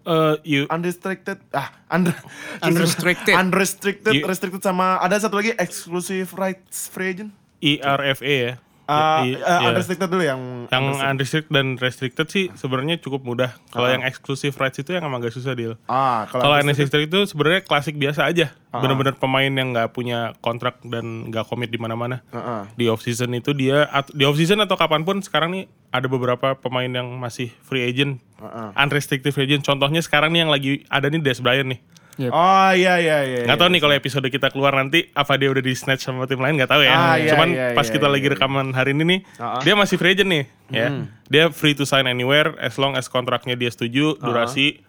Eh, 0.00 0.34
you 0.48 0.60
unrestricted 0.72 1.36
ah 1.52 1.68
under, 1.86 2.16
Unrestricted. 2.64 3.36
unrestricted 3.36 4.16
You- 4.16 4.24
restricted 4.24 4.64
sama 4.64 4.96
ada 4.96 5.20
satu 5.20 5.36
lagi 5.36 5.52
exclusive 5.54 6.32
rights 6.32 6.88
free 6.88 7.12
agent 7.12 7.30
ERFA 7.60 8.24
ya. 8.24 8.52
Ah, 8.90 9.22
Ya, 9.22 9.38
eh, 9.38 9.38
ya. 9.38 9.68
unrestricted 9.68 10.08
dulu 10.08 10.24
yang 10.24 10.40
Yang 10.66 10.82
unrestricted. 10.82 11.06
unrestricted 11.06 11.52
dan 11.52 11.66
restricted 11.76 12.26
sih 12.26 12.44
sebenarnya 12.52 12.98
cukup 12.98 13.22
mudah. 13.22 13.54
Kalau 13.68 13.86
Ah. 13.86 13.94
yang 13.94 14.02
exclusive 14.02 14.50
rights 14.52 14.76
itu 14.76 14.90
yang 14.90 15.06
emang 15.06 15.22
agak 15.22 15.30
susah 15.30 15.54
deal. 15.54 15.78
ah 15.86 16.26
kalau 16.26 16.50
unrestricted- 16.52 17.06
itu 17.06 17.18
sebenarnya 17.24 17.62
klasik 17.62 17.94
biasa 17.94 18.26
aja. 18.26 18.50
Ah. 18.68 18.82
Bener-bener 18.82 19.14
pemain 19.14 19.46
yang 19.46 19.70
nggak 19.70 19.90
punya 19.90 20.34
kontrak 20.40 20.82
dan 20.82 21.30
nggak 21.30 21.46
komit 21.46 21.68
di 21.68 21.78
mana-mana. 21.78 22.26
Ah. 22.28 22.66
Di 22.72 22.86
off 22.86 23.00
season 23.00 23.30
itu 23.32 23.50
dia 23.52 23.86
di 24.10 24.22
off 24.22 24.34
season 24.34 24.58
atau 24.58 24.74
kapan 24.74 25.02
pun 25.02 25.18
sekarang 25.20 25.50
nih 25.52 25.64
ada 25.88 26.06
beberapa 26.06 26.54
pemain 26.54 26.86
yang 26.86 27.06
masih 27.16 27.54
free 27.60 27.82
agent, 27.82 28.18
Ah, 28.36 28.74
unrestricted 28.76 29.30
free 29.30 29.44
agent. 29.44 29.62
Contohnya 29.62 30.00
sekarang 30.00 30.30
nih 30.30 30.40
yang 30.40 30.50
lagi 30.50 30.82
ada 30.88 31.06
nih 31.06 31.20
Des 31.20 31.38
Bryant 31.38 31.68
nih. 31.68 31.80
Yep. 32.18 32.30
oh 32.34 32.70
iya 32.74 33.00
iya 33.00 33.18
iya 33.24 33.38
Nggak 33.46 33.56
iya. 33.56 33.62
tahu 33.64 33.70
nih 33.72 33.80
kalau 33.80 33.94
episode 33.96 34.26
kita 34.28 34.48
keluar 34.50 34.74
nanti 34.76 35.08
apa 35.14 35.38
dia 35.40 35.48
udah 35.48 35.62
di 35.62 35.72
snatch 35.72 36.04
sama 36.04 36.26
tim 36.26 36.42
lain 36.42 36.58
nggak 36.58 36.68
tahu 36.68 36.82
ya. 36.84 36.92
Ah, 36.92 37.16
iya, 37.16 37.32
Cuman 37.32 37.48
iya, 37.54 37.66
pas 37.72 37.86
iya, 37.86 37.94
kita 37.96 38.06
iya, 38.10 38.12
lagi 38.12 38.26
iya. 38.26 38.32
rekaman 38.36 38.66
hari 38.74 38.90
ini 38.92 39.04
nih, 39.06 39.20
ah. 39.40 39.62
dia 39.62 39.74
masih 39.78 39.96
free 39.96 40.12
agent 40.12 40.28
nih, 40.28 40.44
ya. 40.68 40.88
Dia 41.30 41.44
free 41.54 41.72
to 41.78 41.86
sign 41.88 42.10
anywhere 42.10 42.52
as 42.58 42.76
long 42.76 42.98
as 42.98 43.06
kontraknya 43.06 43.54
dia 43.54 43.70
setuju, 43.70 44.18
durasi, 44.20 44.82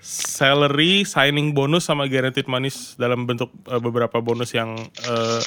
salary, 0.00 1.04
signing 1.04 1.52
bonus 1.52 1.84
sama 1.84 2.08
guaranteed 2.08 2.48
money 2.48 2.72
dalam 2.96 3.28
bentuk 3.28 3.52
eh, 3.68 3.80
beberapa 3.82 4.22
bonus 4.24 4.56
yang 4.56 4.78
eh, 5.04 5.40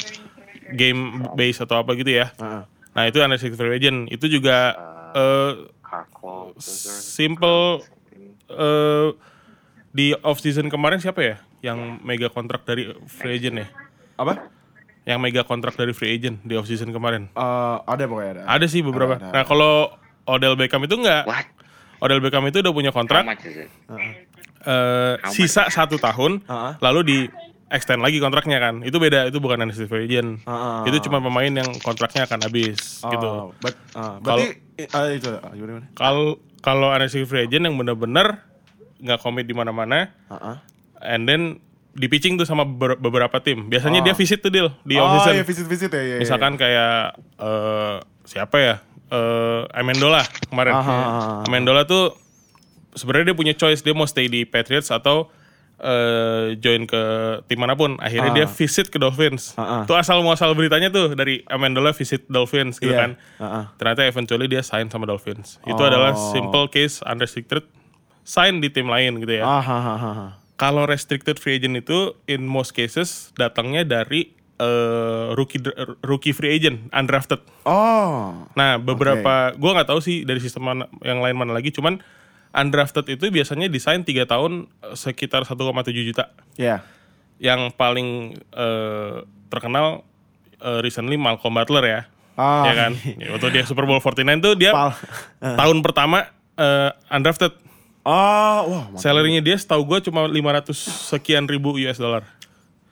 game 0.78 1.26
base 1.34 1.66
atau 1.66 1.82
apa 1.82 1.98
gitu 1.98 2.14
ya. 2.14 2.30
Ah. 2.38 2.70
Nah 2.94 3.04
itu 3.10 3.18
unrestricted 3.20 3.58
free 3.58 3.78
agent. 3.82 4.12
Itu 4.14 4.30
juga 4.30 4.78
eh, 5.18 5.54
simple 6.62 7.82
eh, 8.54 9.10
di 9.94 10.18
off 10.26 10.42
season 10.42 10.68
kemarin 10.68 10.98
siapa 10.98 11.22
ya 11.22 11.36
yang 11.62 12.02
mega 12.02 12.28
kontrak 12.28 12.66
dari 12.66 12.90
free 13.06 13.38
agent 13.38 13.62
ya? 13.62 13.68
apa 14.14 14.50
Yang 15.04 15.20
mega 15.20 15.42
kontrak 15.44 15.76
dari 15.76 15.92
free 15.92 16.16
agent 16.16 16.42
di 16.42 16.56
off 16.56 16.66
season 16.66 16.90
kemarin? 16.90 17.28
Eh, 17.30 17.78
ada 17.84 18.04
pokoknya 18.08 18.32
ada 18.40 18.44
Ada 18.58 18.66
sih 18.66 18.80
beberapa. 18.80 19.20
Ada, 19.20 19.30
ada. 19.30 19.34
Nah 19.36 19.44
kalau 19.44 19.74
Odell 20.24 20.56
Beckham 20.56 20.82
itu 20.84 20.96
enggak. 20.96 21.28
What? 21.28 21.48
Odell 22.00 22.24
Beckham 22.24 22.44
itu 22.48 22.64
udah 22.64 22.74
punya 22.74 22.92
kontrak 22.96 23.24
eh, 24.64 25.14
sisa 25.30 25.68
satu 25.68 26.00
tahun, 26.00 26.40
Ah, 26.48 26.72
ah. 26.72 26.74
lalu 26.80 27.00
di 27.04 27.18
extend 27.68 28.00
lagi 28.00 28.24
kontraknya 28.24 28.64
kan. 28.64 28.80
Itu 28.80 28.96
beda, 28.96 29.28
itu 29.28 29.44
bukan 29.44 29.60
unrestricted 29.60 29.92
free 29.92 30.08
agent. 30.08 30.40
Ah, 30.48 30.52
ah. 30.52 30.82
Itu 30.88 31.04
cuma 31.04 31.20
pemain 31.20 31.52
yang 31.52 31.68
kontraknya 31.84 32.24
akan 32.24 32.40
habis 32.48 33.04
Oh, 33.04 33.12
gitu. 33.12 33.28
but, 33.60 33.76
ah, 34.00 34.24
berarti 34.24 34.56
itu 35.20 35.30
ah, 35.36 35.52
gimana, 35.52 35.72
gimana? 35.84 35.86
Kalau 36.00 36.40
kalau 36.64 36.96
unrestricted 36.96 37.28
free 37.28 37.44
agent 37.44 37.68
yang 37.68 37.76
benar-benar 37.76 38.40
nggak 39.04 39.20
komit 39.20 39.44
di 39.44 39.52
mana-mana, 39.52 40.10
ah. 40.28 40.64
and 41.04 41.28
then 41.28 41.60
di 41.94 42.08
pitching 42.08 42.34
tuh 42.36 42.48
sama 42.48 42.64
ber- 42.64 42.98
beberapa 42.98 43.38
tim. 43.38 43.68
Biasanya 43.68 44.02
Oh. 44.02 44.06
dia 44.08 44.16
visit 44.16 44.40
tuh 44.40 44.50
deal 44.50 44.72
di 44.82 44.96
oh 44.96 45.04
off 45.04 45.22
season. 45.22 45.34
iya 45.36 45.44
visit 45.44 45.68
visit 45.68 45.92
ya, 45.92 46.00
ya, 46.00 46.08
ya. 46.10 46.20
Misalkan 46.20 46.56
kayak 46.56 46.96
eh, 47.38 47.96
siapa 48.24 48.58
ya? 48.58 48.76
Eh 49.08 49.62
Amendola 49.70 50.24
kemarin. 50.48 50.74
Aha. 50.74 50.98
Amendola 51.46 51.84
tuh 51.84 52.18
sebenarnya 52.94 53.30
dia 53.30 53.38
punya 53.38 53.54
choice 53.54 53.80
dia 53.80 53.92
mau 53.92 54.06
stay 54.06 54.26
di 54.26 54.42
Patriots 54.42 54.90
atau 54.90 55.30
eh, 55.78 56.56
join 56.58 56.88
ke 56.88 57.02
tim 57.46 57.60
mana 57.60 57.76
pun. 57.76 58.00
Akhirnya 58.00 58.32
Ah. 58.32 58.38
dia 58.40 58.48
visit 58.48 58.88
ke 58.88 58.98
Dolphins. 58.98 59.54
Ah. 59.54 59.84
Tuh 59.84 59.94
asal 59.94 60.18
muasal 60.22 60.56
beritanya 60.56 60.88
tuh 60.88 61.12
dari 61.12 61.46
Amendola 61.46 61.92
visit 61.92 62.26
Dolphins 62.26 62.80
gitu 62.80 62.90
Iya. 62.90 63.00
kan. 63.06 63.12
Ah. 63.38 63.66
Ternyata 63.76 64.08
eventually 64.08 64.48
dia 64.48 64.64
sign 64.64 64.88
sama 64.88 65.04
Dolphins. 65.04 65.60
Itu 65.62 65.78
Oh. 65.78 65.86
adalah 65.86 66.16
simple 66.32 66.66
case 66.68 67.04
unrestricted 67.04 67.68
sign 68.24 68.64
di 68.64 68.72
tim 68.72 68.88
lain 68.88 69.20
gitu 69.20 69.40
ya. 69.40 69.44
Ah, 69.44 69.64
ah, 69.64 69.88
ah, 69.94 70.04
ah. 70.04 70.32
Kalau 70.56 70.88
restricted 70.88 71.38
free 71.38 71.60
agent 71.60 71.76
itu 71.76 72.16
in 72.26 72.48
most 72.48 72.72
cases 72.72 73.36
datangnya 73.36 73.84
dari 73.84 74.32
eh, 74.58 75.26
rookie 75.36 75.60
rookie 76.02 76.32
free 76.32 76.56
agent 76.56 76.88
undrafted. 76.92 77.44
Oh. 77.68 78.48
Nah, 78.56 78.80
beberapa 78.80 79.52
gua 79.60 79.72
nggak 79.80 79.90
tahu 79.92 80.00
sih 80.00 80.24
dari 80.24 80.40
sistem 80.40 80.64
mana, 80.64 80.86
yang 81.04 81.20
lain 81.20 81.36
mana 81.36 81.52
lagi, 81.52 81.74
cuman 81.74 82.00
undrafted 82.54 83.10
itu 83.10 83.34
biasanya 83.34 83.66
desain 83.68 84.06
3 84.06 84.24
tahun 84.30 84.70
eh, 84.86 84.96
sekitar 84.96 85.44
1,7 85.44 85.60
juta. 86.08 86.32
Ya. 86.56 86.86
Yang 87.42 87.74
paling 87.76 88.40
eh, 88.54 89.16
terkenal 89.50 90.06
eh, 90.62 90.80
recently 90.80 91.18
Malcolm 91.18 91.58
Butler 91.58 91.84
ya. 91.84 92.02
Ah. 92.38 92.66
Ya 92.66 92.74
kan? 92.74 92.92
Ya, 93.20 93.36
Waktu 93.36 93.54
dia 93.54 93.64
Super 93.66 93.86
Bowl 93.86 94.02
49 94.02 94.42
tuh 94.42 94.54
dia 94.58 94.72
Pal- 94.74 94.98
tahun 95.42 95.82
pertama 95.82 96.30
eh, 96.56 96.90
undrafted. 97.10 97.52
Oh, 98.04 98.60
wah. 98.68 98.84
Salary-nya 99.00 99.40
dia 99.40 99.56
setahu 99.56 99.88
gua 99.88 100.00
cuma 100.04 100.28
500 100.28 100.76
sekian 101.16 101.48
ribu 101.48 101.76
US 101.88 101.98
dollar. 102.00 102.28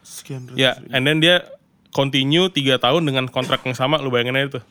Sekian. 0.01 0.47
Ya, 0.55 0.79
and 0.95 1.03
then 1.03 1.19
dia 1.19 1.47
continue 1.91 2.47
3 2.47 2.79
tahun 2.79 3.03
dengan 3.03 3.27
kontrak 3.27 3.63
yang 3.67 3.75
sama, 3.75 3.99
lu 3.99 4.07
bayangin 4.07 4.39
aja 4.39 4.59
tuh. 4.59 4.63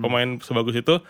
Pemain 0.00 0.40
sebagus 0.40 0.76
itu. 0.76 1.00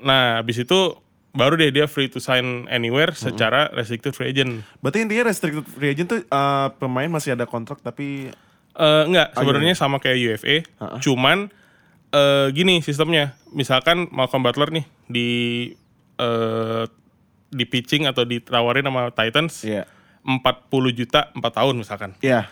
Nah, 0.00 0.40
habis 0.40 0.60
itu 0.60 0.96
baru 1.36 1.60
deh 1.60 1.68
dia 1.68 1.84
free 1.84 2.08
to 2.08 2.16
sign 2.16 2.64
anywhere 2.72 3.12
secara 3.12 3.68
restricted 3.76 4.16
free 4.16 4.32
agent. 4.32 4.64
Berarti 4.80 5.04
intinya 5.04 5.28
restricted 5.28 5.68
free 5.68 5.92
agent 5.92 6.08
tuh 6.08 6.20
eh, 6.24 6.68
pemain 6.80 7.12
masih 7.12 7.36
ada 7.36 7.44
kontrak 7.44 7.84
tapi 7.84 8.32
Eh 8.76 9.02
enggak, 9.08 9.32
sebenarnya 9.32 9.72
sama 9.72 9.96
kayak 9.96 10.36
UFA. 10.36 10.56
Cuman 11.00 11.48
eh 12.12 12.46
gini 12.52 12.84
sistemnya. 12.84 13.32
Misalkan 13.56 14.12
Malcolm 14.12 14.44
Butler 14.44 14.68
nih 14.68 14.84
di 15.08 15.28
eh 16.20 16.84
di 17.50 17.64
pitching 17.64 18.08
atau 18.10 18.26
ditawarin 18.26 18.84
sama 18.86 19.10
Titans 19.14 19.62
Iya. 19.62 19.84
40 20.26 20.42
juta 20.90 21.30
4 21.30 21.38
tahun 21.38 21.74
misalkan. 21.78 22.10
Iya. 22.18 22.50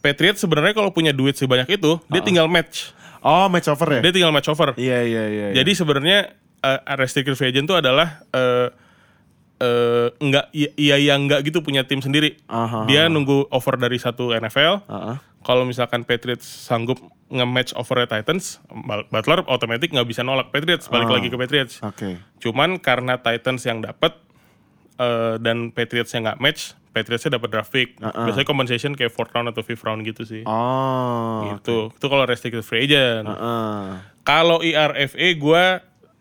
Patriots 0.00 0.40
sebenarnya 0.40 0.72
kalau 0.72 0.94
punya 0.94 1.12
duit 1.12 1.36
sebanyak 1.36 1.76
itu, 1.76 2.00
dia 2.08 2.22
tinggal 2.24 2.48
match. 2.48 2.94
Oh, 3.20 3.50
match 3.50 3.66
over 3.66 3.98
ya? 3.98 4.00
Dia 4.06 4.12
tinggal 4.14 4.32
match 4.32 4.48
over. 4.48 4.72
Iya, 4.78 5.02
iya, 5.02 5.24
iya. 5.28 5.46
iya. 5.50 5.54
Jadi 5.60 5.72
sebenarnya 5.74 6.18
eh, 6.62 6.80
restricted 6.96 7.34
free 7.34 7.50
agent 7.50 7.66
itu 7.68 7.76
adalah 7.76 8.22
eh 8.30 8.70
eh, 9.60 10.08
enggak 10.20 10.52
iya 10.52 10.70
iya 10.76 10.96
iya 11.00 11.14
enggak 11.16 11.44
gitu 11.46 11.64
punya 11.64 11.84
tim 11.84 12.00
sendiri. 12.04 12.36
Aha. 12.48 12.84
Dia 12.88 13.08
nunggu 13.08 13.48
offer 13.52 13.76
dari 13.80 13.96
satu 13.96 14.32
NFL. 14.36 14.84
Heeh. 14.88 15.16
Kalau 15.46 15.62
misalkan 15.62 16.02
Patriots 16.02 16.42
sanggup 16.42 16.98
nge-match 17.30 17.70
offer 17.78 18.02
Titans, 18.10 18.58
Butler 19.10 19.46
otomatis 19.46 19.86
nggak 19.86 20.08
bisa 20.10 20.26
nolak 20.26 20.50
Patriots, 20.50 20.90
balik 20.90 21.06
lagi 21.06 21.30
ke 21.30 21.38
Patriots. 21.38 21.78
Oke. 21.86 22.18
Cuman 22.42 22.82
karena 22.82 23.22
Titans 23.22 23.62
yang 23.62 23.78
dapat 23.78 24.18
eh, 24.98 25.38
dan 25.38 25.70
Patriots 25.70 26.10
yang 26.18 26.26
nggak 26.26 26.42
match, 26.42 26.74
Patriotsnya 26.90 27.36
dapat 27.38 27.48
draft 27.52 27.70
pick. 27.70 27.94
Biasanya 28.00 28.48
compensation 28.48 28.96
kayak 28.96 29.12
fourth 29.14 29.30
round 29.36 29.52
atau 29.52 29.62
fifth 29.62 29.84
round 29.86 30.02
gitu 30.02 30.26
sih. 30.26 30.42
Oh. 30.48 31.54
Gitu. 31.54 31.92
Itu 31.94 32.06
kalau 32.08 32.24
restricted 32.26 32.64
free 32.66 32.88
agent. 32.90 33.28
Heeh. 33.30 34.02
Kalau 34.26 34.64
E 34.64 34.74
IRFA 34.74 35.28
gue 35.38 35.64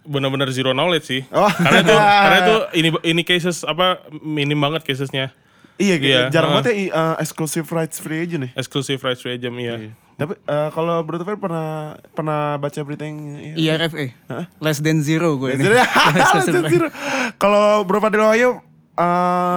benar-benar 0.05 0.49
zero 0.53 0.71
knowledge 0.71 1.05
sih. 1.09 1.21
Oh. 1.33 1.49
Karena 1.49 1.81
itu 1.81 1.95
karena 2.25 2.37
itu 2.41 2.55
ini 2.77 2.89
ini 3.03 3.21
cases 3.25 3.65
apa 3.65 4.05
minim 4.21 4.57
banget 4.61 4.85
casesnya. 4.85 5.33
Iya, 5.75 5.95
gitu. 5.99 6.07
Iya, 6.07 6.21
jarang 6.31 6.55
heeh. 6.55 6.63
banget 6.63 6.71
ya 6.71 6.95
uh, 6.95 7.15
exclusive 7.19 7.67
rights 7.67 7.99
free 7.99 8.23
agent 8.23 8.47
nih. 8.47 8.51
Exclusive 8.55 8.99
rights 9.03 9.19
free 9.19 9.35
agent 9.35 9.55
ya. 9.59 9.75
Tapi 10.15 10.31
eh, 10.39 10.69
kalau 10.71 11.03
Bro 11.03 11.19
Tufel 11.19 11.35
pernah 11.35 11.99
pernah 12.15 12.55
baca 12.55 12.79
berita 12.87 13.03
yang 13.03 13.35
iya. 13.59 13.75
IRFA. 13.75 14.15
Less 14.63 14.79
than 14.79 15.03
zero 15.03 15.35
gue 15.35 15.59
ini. 15.59 15.67
Less 16.15 16.47
than 16.47 16.63
zero. 16.71 16.87
Kalau 17.35 17.83
Bro 17.83 17.99
Fadil 17.99 18.23
Wahyu 18.23 18.63
eh, 18.95 19.03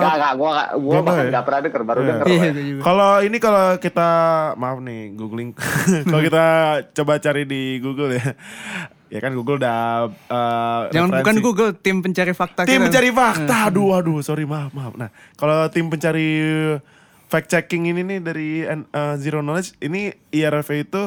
Enggak, 0.02 0.14
enggak, 0.18 0.32
gua 0.34 0.48
enggak, 0.50 0.68
gua 0.82 0.98
bahkan 0.98 1.22
ya? 1.22 1.30
enggak 1.30 1.44
pernah 1.46 1.60
denger, 1.62 1.82
baru 1.86 1.98
Iya. 2.02 2.10
denger. 2.10 2.26
Iya, 2.26 2.48
gue 2.50 2.64
juga. 2.66 2.80
Kalau 2.82 3.12
ini 3.22 3.36
kalau 3.38 3.66
kita 3.78 4.08
maaf 4.58 4.78
nih 4.82 5.00
googling, 5.14 5.50
kalau 6.10 6.22
kita 6.26 6.44
coba 6.98 7.12
cari 7.22 7.42
di 7.46 7.62
Google 7.78 8.18
ya, 8.18 8.34
ya 9.08 9.18
kan 9.18 9.32
Google 9.32 9.56
udah 9.56 10.08
eh, 10.08 10.80
Jangan 10.92 11.10
bukan 11.10 11.24
referensi. 11.34 11.42
Google, 11.42 11.70
tim 11.74 11.96
pencari 11.98 12.32
fakta 12.32 12.60
Tim 12.62 12.76
kita. 12.76 12.84
pencari 12.88 13.10
fakta, 13.10 13.54
aduh 13.66 13.92
aduh 13.92 14.20
sorry 14.20 14.44
maaf 14.44 14.70
maaf. 14.70 14.94
Nah 14.94 15.08
kalau 15.34 15.68
tim 15.68 15.88
pencari 15.88 16.28
fact 17.26 17.48
checking 17.48 17.88
ini 17.88 18.00
nih 18.00 18.18
dari 18.20 18.48
eh, 18.62 19.14
Zero 19.16 19.40
Knowledge, 19.40 19.76
ini 19.80 20.08
IRFA 20.28 20.74
itu 20.78 21.02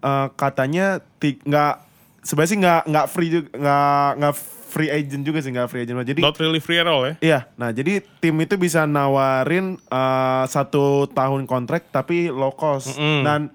eh, 0.00 0.26
katanya 0.34 1.00
nggak 1.20 1.74
sebenarnya 2.20 2.50
sih 2.50 2.58
nggak 2.58 2.82
nggak 2.88 3.06
free 3.06 3.30
juga 3.30 3.48
nggak 3.52 4.08
nggak 4.18 4.34
free 4.74 4.90
agent 4.90 5.22
juga 5.22 5.38
sih 5.38 5.52
nggak 5.52 5.68
free 5.68 5.82
agent. 5.84 6.02
Jadi 6.02 6.20
Not 6.20 6.34
really 6.36 6.58
free 6.58 6.76
at 6.76 6.88
all 6.88 7.04
ya. 7.04 7.14
Iya, 7.20 7.40
nah 7.54 7.70
jadi 7.70 8.02
tim 8.18 8.34
itu 8.36 8.56
bisa 8.56 8.84
nawarin 8.84 9.76
eh, 9.78 10.44
satu 10.48 11.06
tahun 11.08 11.44
kontrak 11.44 11.88
tapi 11.88 12.28
low 12.28 12.50
cost 12.50 12.96
dan 12.96 13.52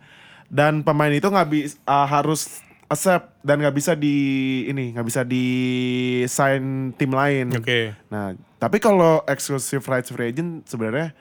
dan 0.49 0.81
pemain 0.81 1.11
itu 1.11 1.25
nggak 1.25 1.45
bisa 1.45 1.77
harus 1.85 2.61
accept 2.89 3.38
dan 3.39 3.62
nggak 3.62 3.72
bisa 3.72 3.93
di 3.93 4.17
ini 4.65 4.91
nggak 4.91 5.05
bisa 5.05 5.22
di 5.22 5.46
sign 6.25 6.91
tim 6.93 7.10
lain. 7.10 7.53
Oke. 7.53 7.93
Nah 8.10 8.34
tapi 8.58 8.77
kalau 8.77 9.24
exclusive 9.24 9.86
rights 9.86 10.10
free 10.10 10.29
agent 10.29 10.65
sebenarnya 10.65 11.13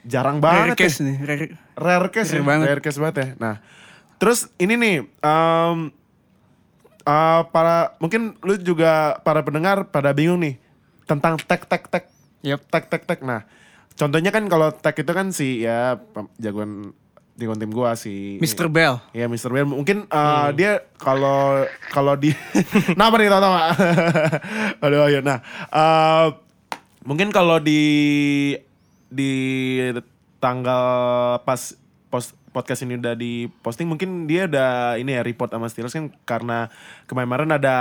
jarang 0.00 0.40
Rare 0.40 0.72
banget 0.72 0.76
ya. 0.76 0.80
case 0.82 0.98
nih. 1.00 1.16
rare- 1.20 1.52
Rare 1.76 2.08
case 2.08 2.32
Rare 2.32 2.40
ya, 2.40 2.42
banget. 2.42 2.66
rare 2.66 2.82
case 2.82 2.98
banget 2.98 3.16
ya. 3.16 3.28
Nah, 3.36 3.54
terus 4.16 4.48
ini 4.56 4.74
nih, 4.74 4.96
em, 5.04 5.78
eh, 7.02 7.40
para 7.48 7.94
mungkin 7.96 8.34
lu 8.40 8.56
juga 8.56 9.20
para 9.20 9.40
pendengar 9.40 9.84
pada 9.86 10.10
bingung 10.10 10.40
nih 10.40 10.56
tentang 11.04 11.36
tag 11.36 11.64
tag 11.64 11.84
tag, 11.86 12.04
Yep. 12.40 12.60
tag 12.68 12.84
tag 12.88 13.02
tag. 13.04 13.20
Nah, 13.20 13.44
contohnya 13.92 14.32
kan 14.32 14.48
kalau 14.48 14.72
tag 14.72 14.96
itu 14.96 15.12
kan 15.12 15.30
si 15.30 15.62
ya 15.62 16.00
jagoan 16.36 16.96
jagoan 17.40 17.56
tim 17.56 17.72
gua 17.72 17.96
si 17.96 18.36
Mr. 18.36 18.68
Bell. 18.68 19.00
Ya 19.16 19.24
Mr. 19.26 19.48
Bell 19.48 19.64
mungkin 19.64 20.04
eh, 20.04 20.48
dia 20.52 20.84
kalau 21.00 21.64
kalau 21.88 22.14
di 22.20 22.36
Kenapa 22.94 23.16
nih 23.16 23.32
tahu 23.32 23.54
Aduh 24.84 25.08
ayo 25.08 25.24
nah 25.24 25.40
eh, 25.72 26.26
mungkin 27.08 27.32
kalau 27.32 27.56
di 27.56 27.80
di 29.08 29.32
tanggal 30.38 30.84
pas 31.42 31.74
post 32.12 32.36
podcast 32.50 32.82
ini 32.82 32.98
udah 32.98 33.14
di 33.14 33.46
posting 33.62 33.86
mungkin 33.86 34.26
dia 34.26 34.50
udah 34.50 34.98
ini 34.98 35.14
ya 35.14 35.22
report 35.22 35.54
sama 35.54 35.70
Steelers 35.70 35.94
kan 35.94 36.10
karena 36.26 36.68
kemarin 37.06 37.54
ada 37.54 37.76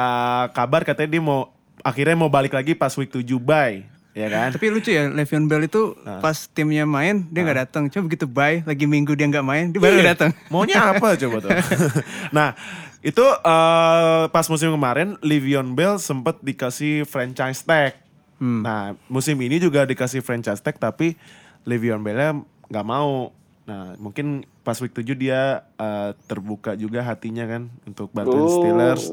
kabar 0.53 0.85
katanya 0.85 1.09
dia 1.17 1.21
mau 1.21 1.49
akhirnya 1.81 2.15
mau 2.15 2.29
balik 2.29 2.53
lagi 2.53 2.77
pas 2.77 2.93
week 2.95 3.09
7 3.09 3.25
bye 3.41 3.98
ya 4.19 4.27
kan 4.27 4.51
Tapi 4.51 4.67
lucu 4.67 4.91
ya, 4.91 5.07
Le'Veon 5.07 5.47
Bell 5.47 5.63
itu 5.63 5.95
Nah. 5.97 6.19
pas 6.19 6.35
timnya 6.45 6.83
main 6.83 7.23
dia 7.25 7.39
nggak 7.39 7.59
datang. 7.63 7.87
Coba 7.87 8.03
begitu 8.05 8.27
bye, 8.27 8.59
lagi 8.61 8.83
minggu 8.83 9.15
dia 9.15 9.23
nggak 9.25 9.41
main, 9.41 9.71
dia 9.71 9.79
baru 9.79 9.95
Iya. 9.97 10.11
datang. 10.11 10.35
Maunya 10.51 10.91
apa 10.91 11.15
coba 11.15 11.37
tuh? 11.39 11.49
nah, 12.35 12.51
itu 12.99 13.23
eh, 13.23 14.23
pas 14.27 14.45
musim 14.45 14.69
kemarin 14.69 15.15
Livion 15.21 15.71
Bell 15.71 15.95
sempat 15.97 16.37
dikasih 16.39 17.03
franchise 17.03 17.63
tag. 17.63 17.95
Nah, 18.37 18.91
musim 19.05 19.35
ini 19.37 19.55
juga 19.57 19.83
dikasih 19.83 20.19
franchise 20.19 20.59
tag 20.59 20.75
tapi 20.75 21.15
Livion 21.63 21.99
Bell 21.99 22.43
nggak 22.67 22.85
mau. 22.85 23.31
Nah, 23.63 23.93
mungkin 23.95 24.43
pas 24.61 24.75
week 24.77 24.91
7 24.91 25.13
dia 25.13 25.41
eh, 25.73 26.09
terbuka 26.25 26.73
juga 26.73 26.99
hatinya 26.99 27.45
kan 27.45 27.67
untuk 27.83 28.09
bantuin 28.09 28.41
Oh. 28.41 28.51
Steelers. 28.57 29.03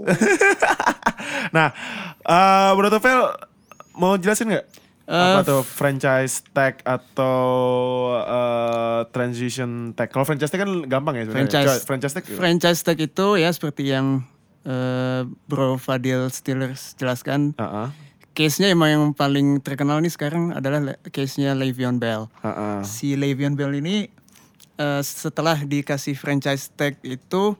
nah, 1.52 1.70
eh 2.22 2.70
Bro 2.72 2.88
Tufel 2.88 3.20
mau 3.94 4.16
jelasin 4.16 4.48
nggak? 4.48 4.66
Apa 5.06 5.46
tuh 5.46 5.62
franchise 5.62 6.42
tag 6.50 6.82
atau 6.82 7.38
eh, 8.18 9.00
transition 9.14 9.94
tag? 9.94 10.10
Kalau 10.10 10.26
franchise 10.26 10.50
tag 10.50 10.66
kan 10.66 10.70
gampang 10.90 11.14
ya 11.14 11.22
sebenarnya. 11.30 11.46
Franchise, 11.46 11.66
Coba, 11.70 11.86
franchise 11.86 12.14
tag. 12.18 12.24
franchise 12.26 12.80
tag 12.82 12.98
itu 12.98 13.26
ya 13.38 13.50
seperti 13.54 13.94
yang 13.94 14.26
eh, 14.66 15.22
Bro 15.46 15.78
Fadil 15.78 16.26
Steelers 16.34 16.98
jelaskan. 16.98 17.54
Heeh. 17.54 17.88
Case-nya 18.36 18.68
emang 18.68 18.90
yang 18.92 19.04
paling 19.16 19.64
terkenal 19.64 19.96
nih 20.04 20.12
sekarang 20.12 20.52
adalah 20.52 21.00
case-nya 21.08 21.56
Le'Veon 21.56 21.96
Bell. 21.96 22.28
Heeh. 22.44 22.84
Si 22.84 23.14
Le'Veon 23.14 23.54
Bell 23.54 23.78
ini 23.78 24.10
eh, 24.76 25.02
setelah 25.06 25.62
dikasih 25.62 26.18
franchise 26.18 26.68
tag 26.74 26.98
itu 27.06 27.54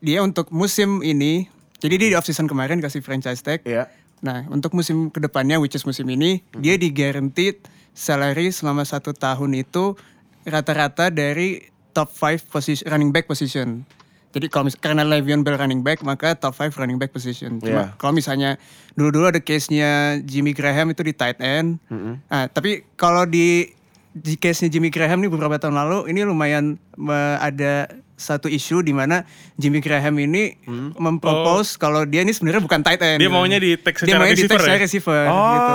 dia 0.00 0.24
untuk 0.24 0.48
musim 0.54 1.04
ini 1.04 1.50
jadi 1.80 1.96
dia 1.96 2.08
di 2.12 2.16
off 2.16 2.28
season 2.28 2.44
kemarin 2.44 2.78
dikasih 2.78 3.00
franchise 3.00 3.40
tag. 3.40 3.64
Iya. 3.64 3.88
Nah 4.20 4.44
untuk 4.46 4.72
musim 4.72 5.08
ke 5.08 5.18
depannya 5.18 5.56
which 5.56 5.72
is 5.72 5.82
musim 5.82 6.04
ini 6.06 6.40
dia 6.54 6.76
di 6.76 6.88
guaranteed 6.88 7.60
salary 7.90 8.48
selama 8.48 8.82
satu 8.82 9.10
tahun 9.10 9.56
itu 9.56 9.96
rata-rata 10.42 11.08
dari 11.08 11.64
top 11.90 12.08
5 12.08 12.46
position 12.46 12.84
running 12.86 13.10
back 13.10 13.26
position. 13.26 13.82
Jadi 14.30 14.46
kalau 14.46 14.64
mis- 14.64 14.78
karena 14.78 15.02
Le'Veon 15.02 15.42
Bell 15.42 15.58
running 15.58 15.82
back 15.82 16.00
maka 16.00 16.32
top 16.32 16.54
5 16.54 16.78
running 16.78 16.96
back 16.96 17.10
position. 17.10 17.58
Cuma 17.58 17.90
kalau 17.96 18.12
misalnya 18.12 18.62
dulu-dulu 18.94 19.26
ada 19.26 19.42
case-nya 19.42 20.22
Jimmy 20.22 20.54
Graham 20.54 20.94
itu 20.94 21.02
di 21.02 21.10
tight 21.10 21.42
end. 21.42 21.82
Nah, 22.30 22.46
tapi 22.46 22.86
kalau 22.94 23.26
di 23.26 23.74
di 24.12 24.34
case-nya 24.34 24.68
Jimmy 24.68 24.88
Graham 24.88 25.18
nih 25.18 25.28
beberapa 25.28 25.54
tahun 25.54 25.74
lalu 25.76 26.10
ini 26.10 26.22
lumayan 26.22 26.64
me- 26.94 27.38
ada 27.38 27.86
satu 28.14 28.46
isu 28.46 28.82
di 28.82 28.90
mana 28.90 29.24
Jimmy 29.54 29.78
Graham 29.78 30.18
ini 30.18 30.58
mempropose 30.94 31.74
kalau 31.74 32.04
dia 32.04 32.20
ini 32.20 32.30
sebenarnya 32.30 32.60
bukan 32.60 32.80
tight 32.80 33.00
end. 33.00 33.16
Dia 33.16 33.30
maunya 33.30 33.56
di 33.56 33.74
tag 33.74 33.94
Dia 33.94 34.04
secara 34.04 34.18
maunya 34.20 34.34
di 34.34 34.42
receiver 34.42 34.50
tag 34.50 34.60
ya? 34.60 34.66
secara 34.66 34.82
receiver 34.82 35.22
Oh, 35.24 35.46
gitu. 35.48 35.74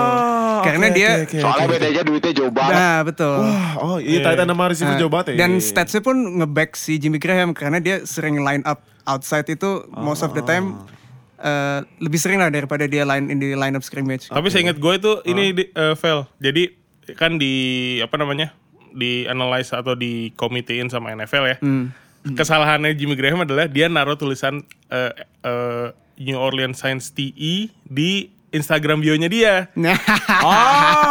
Karena 0.58 0.86
oke, 0.86 0.94
dia 0.94 1.10
oke, 1.10 1.22
oke, 1.24 1.38
Soalnya 1.38 1.64
oke. 1.64 1.72
bedanya 1.72 2.02
duitnya 2.02 2.32
jauh 2.32 2.52
banget. 2.52 2.74
Nah, 2.74 2.96
betul. 3.02 3.36
Wah, 3.40 3.72
oh 3.78 3.98
iya 3.98 4.18
tight 4.20 4.38
end 4.38 4.48
sama 4.48 4.64
receiver 4.68 4.92
Nah, 4.92 5.00
jauh 5.00 5.10
banget 5.10 5.26
ya. 5.26 5.36
Dan 5.36 5.50
statsnya 5.58 6.00
pun 6.00 6.16
nge-back 6.38 6.70
si 6.74 6.92
Jimmy 6.96 7.18
Graham 7.18 7.50
karena 7.50 7.78
dia 7.78 7.96
sering 8.04 8.38
line 8.38 8.62
up 8.62 8.78
outside 9.04 9.48
itu 9.48 9.70
most 9.92 10.20
of 10.20 10.30
the 10.30 10.42
time 10.42 10.78
eh, 11.38 11.80
lebih 11.98 12.16
sering 12.16 12.38
lah 12.38 12.48
daripada 12.48 12.86
dia 12.86 13.02
line 13.02 13.26
in 13.26 13.38
di 13.38 13.52
line 13.52 13.74
up 13.74 13.82
scrimmage. 13.82 14.28
Tapi 14.28 14.46
saya 14.48 14.62
ingat 14.62 14.78
gue 14.78 14.92
itu 14.94 15.12
ini 15.24 15.44
di, 15.50 15.64
eh, 15.66 15.94
fail. 15.94 16.30
Jadi 16.38 16.85
kan 17.14 17.38
di 17.38 17.54
apa 18.02 18.18
namanya 18.18 18.50
di 18.90 19.28
analyze 19.28 19.70
atau 19.70 19.92
di 19.92 20.32
komitein 20.34 20.88
sama 20.88 21.12
NFL 21.12 21.44
ya. 21.46 21.56
Kesalahannya 22.26 22.90
Jimmy 22.98 23.14
Graham 23.14 23.46
adalah 23.46 23.70
dia 23.70 23.86
naruh 23.86 24.18
tulisan 24.18 24.66
eh, 24.90 25.12
eh, 25.46 25.86
New 26.18 26.34
Orleans 26.34 26.74
Saints 26.74 27.14
TE 27.14 27.70
di 27.70 28.10
Instagram 28.50 29.04
bio-nya 29.04 29.28
dia 29.28 29.68
Oh, 30.46 30.50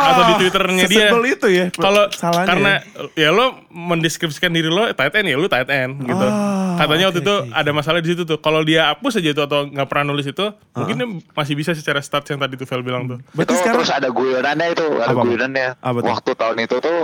atau 0.09 0.23
di 0.33 0.43
Twitternya 0.43 0.89
dia. 0.89 1.07
itu 1.13 1.47
ya. 1.47 1.65
Kalau 1.71 2.09
karena 2.49 2.73
ya 3.13 3.29
lo 3.29 3.63
mendeskripsikan 3.69 4.49
diri 4.49 4.67
lo 4.67 4.89
tight 4.91 5.13
end 5.13 5.27
ya 5.29 5.37
lo 5.37 5.47
tight 5.47 5.69
end 5.69 6.03
gitu. 6.03 6.25
Oh, 6.25 6.64
Katanya 6.75 7.05
waktu 7.09 7.21
oke, 7.21 7.27
itu 7.27 7.35
oke, 7.47 7.51
ada 7.55 7.71
masalah 7.71 7.99
di 8.03 8.09
situ 8.11 8.23
tuh. 8.27 8.37
Kalau 8.43 8.61
dia 8.61 8.93
hapus 8.93 9.19
aja 9.23 9.29
itu 9.31 9.41
atau 9.41 9.65
nggak 9.65 9.87
pernah 9.87 10.05
nulis 10.13 10.27
itu, 10.27 10.45
mungkin 10.75 10.95
dia 10.99 11.07
masih 11.33 11.53
bisa 11.55 11.71
secara 11.73 11.99
stats 12.03 12.27
yang 12.29 12.39
tadi 12.39 12.59
tuh 12.59 12.67
Vel 12.67 12.83
bilang 12.83 13.07
tuh. 13.07 13.17
Berarti 13.33 13.51
itu 13.51 13.53
sekarang 13.63 13.77
terus 13.81 13.91
ada 13.91 14.09
guyonannya 14.11 14.67
itu, 14.75 14.87
ada 14.99 15.13
Apa, 15.15 15.21
guyonannya. 15.23 15.67
Apa 15.79 15.97
tuh? 16.03 16.09
Waktu 16.11 16.31
tahun 16.35 16.57
itu 16.63 16.75
tuh 16.83 16.99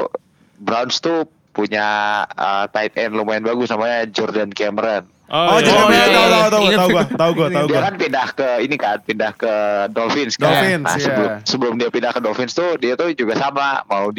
Browns 0.62 0.96
tuh 1.02 1.26
punya 1.52 1.88
uh, 2.32 2.66
tight 2.72 2.96
end 2.96 3.12
lumayan 3.16 3.44
bagus 3.44 3.68
namanya 3.72 4.08
Jordan 4.08 4.56
Cameron. 4.56 5.04
Oh, 5.32 5.64
iya. 5.64 5.64
jadi 5.64 5.72
Oh, 5.72 5.88
tahu 5.88 5.92
iya, 5.92 6.06
tahu 6.12 6.12
iya. 6.12 6.12
tahu 6.12 6.28
tahu 6.28 6.48
tahu 6.52 6.68
gua, 6.92 7.04
tahu 7.08 7.32
gua, 7.32 7.48
tahu 7.48 7.66
Dia 7.68 7.76
gua. 7.76 7.82
kan 7.88 7.96
pindah 7.96 8.28
ke 8.36 8.50
ini 8.68 8.76
kan, 8.76 8.98
pindah 9.00 9.32
ke 9.40 9.54
Dolphins 9.96 10.36
kan. 10.36 10.52
Dolphins, 10.52 10.84
nah, 10.84 10.96
iya. 10.96 11.04
sebelum 11.08 11.30
sebelum 11.48 11.74
dia 11.80 11.90
pindah 11.92 12.12
ke 12.12 12.20
Dolphins 12.20 12.52
tuh 12.52 12.76
dia 12.76 12.94
tuh 13.00 13.16
juga 13.16 13.40
sama 13.40 13.80
mau 13.88 14.12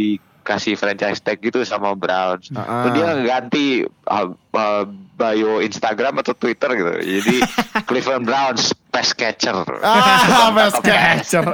dikasih 0.43 0.75
franchise 0.75 1.23
tag 1.23 1.39
gitu 1.39 1.63
sama 1.63 1.95
Browns. 1.95 2.51
Terus 2.51 2.93
dia 2.99 3.07
ah. 3.07 3.23
ganti 3.23 3.87
uh, 4.11 4.35
uh, 4.35 4.85
bio 5.15 5.63
Instagram 5.63 6.19
atau 6.19 6.35
Twitter 6.35 6.75
gitu. 6.75 6.93
Jadi 6.99 7.37
Cleveland 7.89 8.27
Browns 8.27 8.75
pass 8.91 9.15
catcher. 9.15 9.63
Ah, 9.87 10.51
pass 10.59 10.75
catcher. 10.83 11.47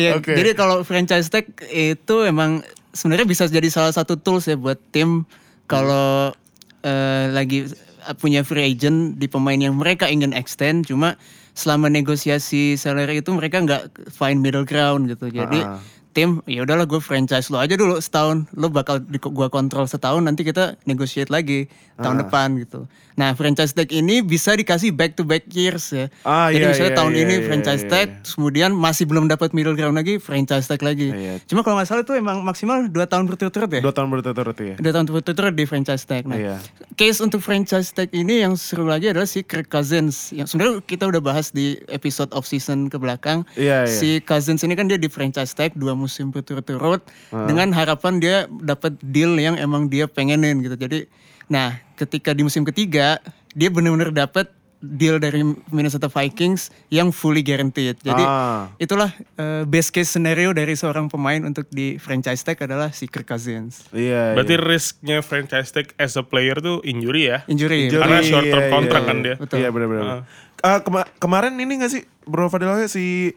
Iya, 0.00 0.18
Oke. 0.18 0.34
jadi 0.34 0.56
kalau 0.56 0.82
franchise 0.82 1.28
tag 1.28 1.46
itu 1.70 2.24
emang 2.26 2.64
sebenarnya 2.96 3.28
bisa 3.28 3.44
jadi 3.46 3.68
salah 3.68 3.92
satu 3.94 4.18
tools 4.18 4.48
ya 4.48 4.56
buat 4.58 4.80
tim 4.90 5.22
kalau 5.68 6.34
eh, 6.82 7.24
lagi 7.30 7.68
punya 8.16 8.42
free 8.42 8.72
agent 8.72 9.20
di 9.20 9.28
pemain 9.28 9.60
yang 9.60 9.76
mereka 9.76 10.08
ingin 10.08 10.32
extend, 10.32 10.88
cuma 10.88 11.20
selama 11.52 11.92
negosiasi 11.92 12.78
salary 12.78 13.20
itu 13.20 13.30
mereka 13.34 13.60
nggak 13.60 14.08
find 14.14 14.40
middle 14.40 14.64
ground 14.64 15.10
gitu. 15.12 15.28
Jadi 15.28 15.60
Ah. 15.60 15.76
Tim 16.12 16.40
ya 16.48 16.64
udahlah 16.66 16.88
gue 16.88 16.98
franchise 16.98 17.52
lo 17.52 17.60
aja 17.60 17.74
dulu 17.76 18.00
setahun, 18.00 18.48
lo 18.56 18.72
bakal 18.72 18.98
di, 19.00 19.20
gua 19.20 19.52
kontrol 19.52 19.86
setahun 19.86 20.24
nanti 20.24 20.42
kita 20.42 20.74
negotiate 20.88 21.30
lagi 21.30 21.68
tahun 21.98 22.26
depan 22.26 22.58
gitu. 22.62 22.86
Nah 23.18 23.34
franchise 23.34 23.74
tag 23.74 23.90
ini 23.90 24.22
bisa 24.22 24.54
dikasih 24.54 24.94
back 24.94 25.18
to 25.18 25.26
back 25.26 25.46
years 25.50 25.90
ya. 25.90 26.06
Ah, 26.22 26.54
Jadi 26.54 26.62
iya, 26.62 26.70
misalnya 26.70 26.92
iya, 26.94 26.98
tahun 27.02 27.12
iya, 27.14 27.22
ini 27.26 27.34
iya, 27.34 27.44
franchise 27.50 27.82
iya, 27.82 27.90
tag, 27.90 28.08
iya. 28.08 28.22
kemudian 28.34 28.70
masih 28.70 29.04
belum 29.10 29.24
dapat 29.26 29.50
middle 29.50 29.74
ground 29.74 29.98
lagi, 29.98 30.22
franchise 30.22 30.70
tag 30.70 30.82
lagi. 30.86 31.10
Iya. 31.10 31.42
Cuma 31.50 31.66
kalau 31.66 31.82
nggak 31.82 31.88
salah 31.90 32.02
itu 32.06 32.14
emang 32.14 32.46
maksimal 32.46 32.86
2 32.86 32.94
tahun 32.94 33.24
berturut-turut 33.26 33.70
ya. 33.74 33.80
Dua 33.82 33.94
tahun 33.94 34.08
berturut-turut 34.14 34.56
ya. 34.62 34.74
Dua 34.78 34.92
tahun 34.94 35.04
berturut-turut 35.10 35.54
di 35.58 35.64
franchise 35.66 36.02
tag. 36.06 36.24
Nah, 36.30 36.38
Iya. 36.38 36.56
case 36.94 37.18
untuk 37.18 37.42
franchise 37.42 37.90
tag 37.90 38.10
ini 38.14 38.46
yang 38.46 38.54
seru 38.54 38.86
lagi 38.86 39.10
adalah 39.10 39.26
si 39.26 39.42
Kirk 39.42 39.66
Cousins. 39.66 40.30
Yang 40.30 40.54
sebenarnya 40.54 40.86
kita 40.86 41.10
udah 41.10 41.22
bahas 41.22 41.50
di 41.50 41.74
episode 41.90 42.30
off 42.30 42.46
season 42.46 42.86
ke 42.86 42.98
belakang. 43.02 43.42
Iya, 43.58 43.90
iya. 43.90 43.90
Si 43.90 44.22
Cousins 44.22 44.62
ini 44.62 44.78
kan 44.78 44.86
dia 44.86 44.98
di 44.98 45.10
franchise 45.10 45.50
tag 45.58 45.74
dua 45.74 45.98
musim 45.98 46.07
berturut-turut 46.08 47.04
dengan 47.46 47.70
harapan 47.70 48.18
dia 48.18 48.36
dapat 48.50 48.96
deal 49.00 49.36
yang 49.36 49.54
emang 49.54 49.86
dia 49.86 50.08
pengenin 50.08 50.64
gitu. 50.64 50.74
Jadi, 50.74 51.04
nah 51.46 51.76
ketika 51.94 52.32
di 52.32 52.42
musim 52.42 52.64
ketiga 52.64 53.20
dia 53.52 53.68
benar-benar 53.68 54.10
dapat 54.10 54.48
deal 54.78 55.18
dari 55.18 55.42
Minnesota 55.74 56.06
Vikings 56.06 56.70
yang 56.86 57.10
fully 57.10 57.42
guaranteed. 57.42 57.98
Jadi 57.98 58.22
Ah. 58.22 58.70
itulah 58.78 59.10
eh, 59.34 59.66
best 59.66 59.90
case 59.90 60.06
scenario 60.06 60.54
dari 60.54 60.78
seorang 60.78 61.10
pemain 61.10 61.42
untuk 61.42 61.66
di 61.66 61.98
franchise 61.98 62.46
tag 62.46 62.62
adalah 62.62 62.94
si 62.94 63.10
Kirk 63.10 63.26
Cousins. 63.26 63.82
Iya. 63.90 64.38
Berarti 64.38 64.54
iya. 64.54 64.62
risknya 64.62 65.18
franchise 65.18 65.74
tag 65.74 65.90
as 65.98 66.14
a 66.14 66.22
player 66.22 66.62
tuh 66.62 66.78
injury 66.86 67.26
ya. 67.26 67.42
Injury. 67.50 67.90
Injury, 67.90 67.98
Karena 68.06 68.22
short 68.22 68.46
term 68.46 68.62
iya, 68.62 68.70
kontrak 68.70 69.02
iya, 69.02 69.08
kan 69.10 69.16
iya. 69.18 69.24
dia. 69.26 69.34
Betul. 69.34 69.56
Iya 69.58 69.68
benar-benar. 69.74 70.06
Ah. 70.06 70.22
Eh, 70.58 70.78
kema- 70.86 71.10
kemarin 71.18 71.54
ini 71.58 71.72
gak 71.82 71.90
sih 71.90 72.02
Bro 72.22 72.46
Fadil 72.46 72.86
si 72.86 73.34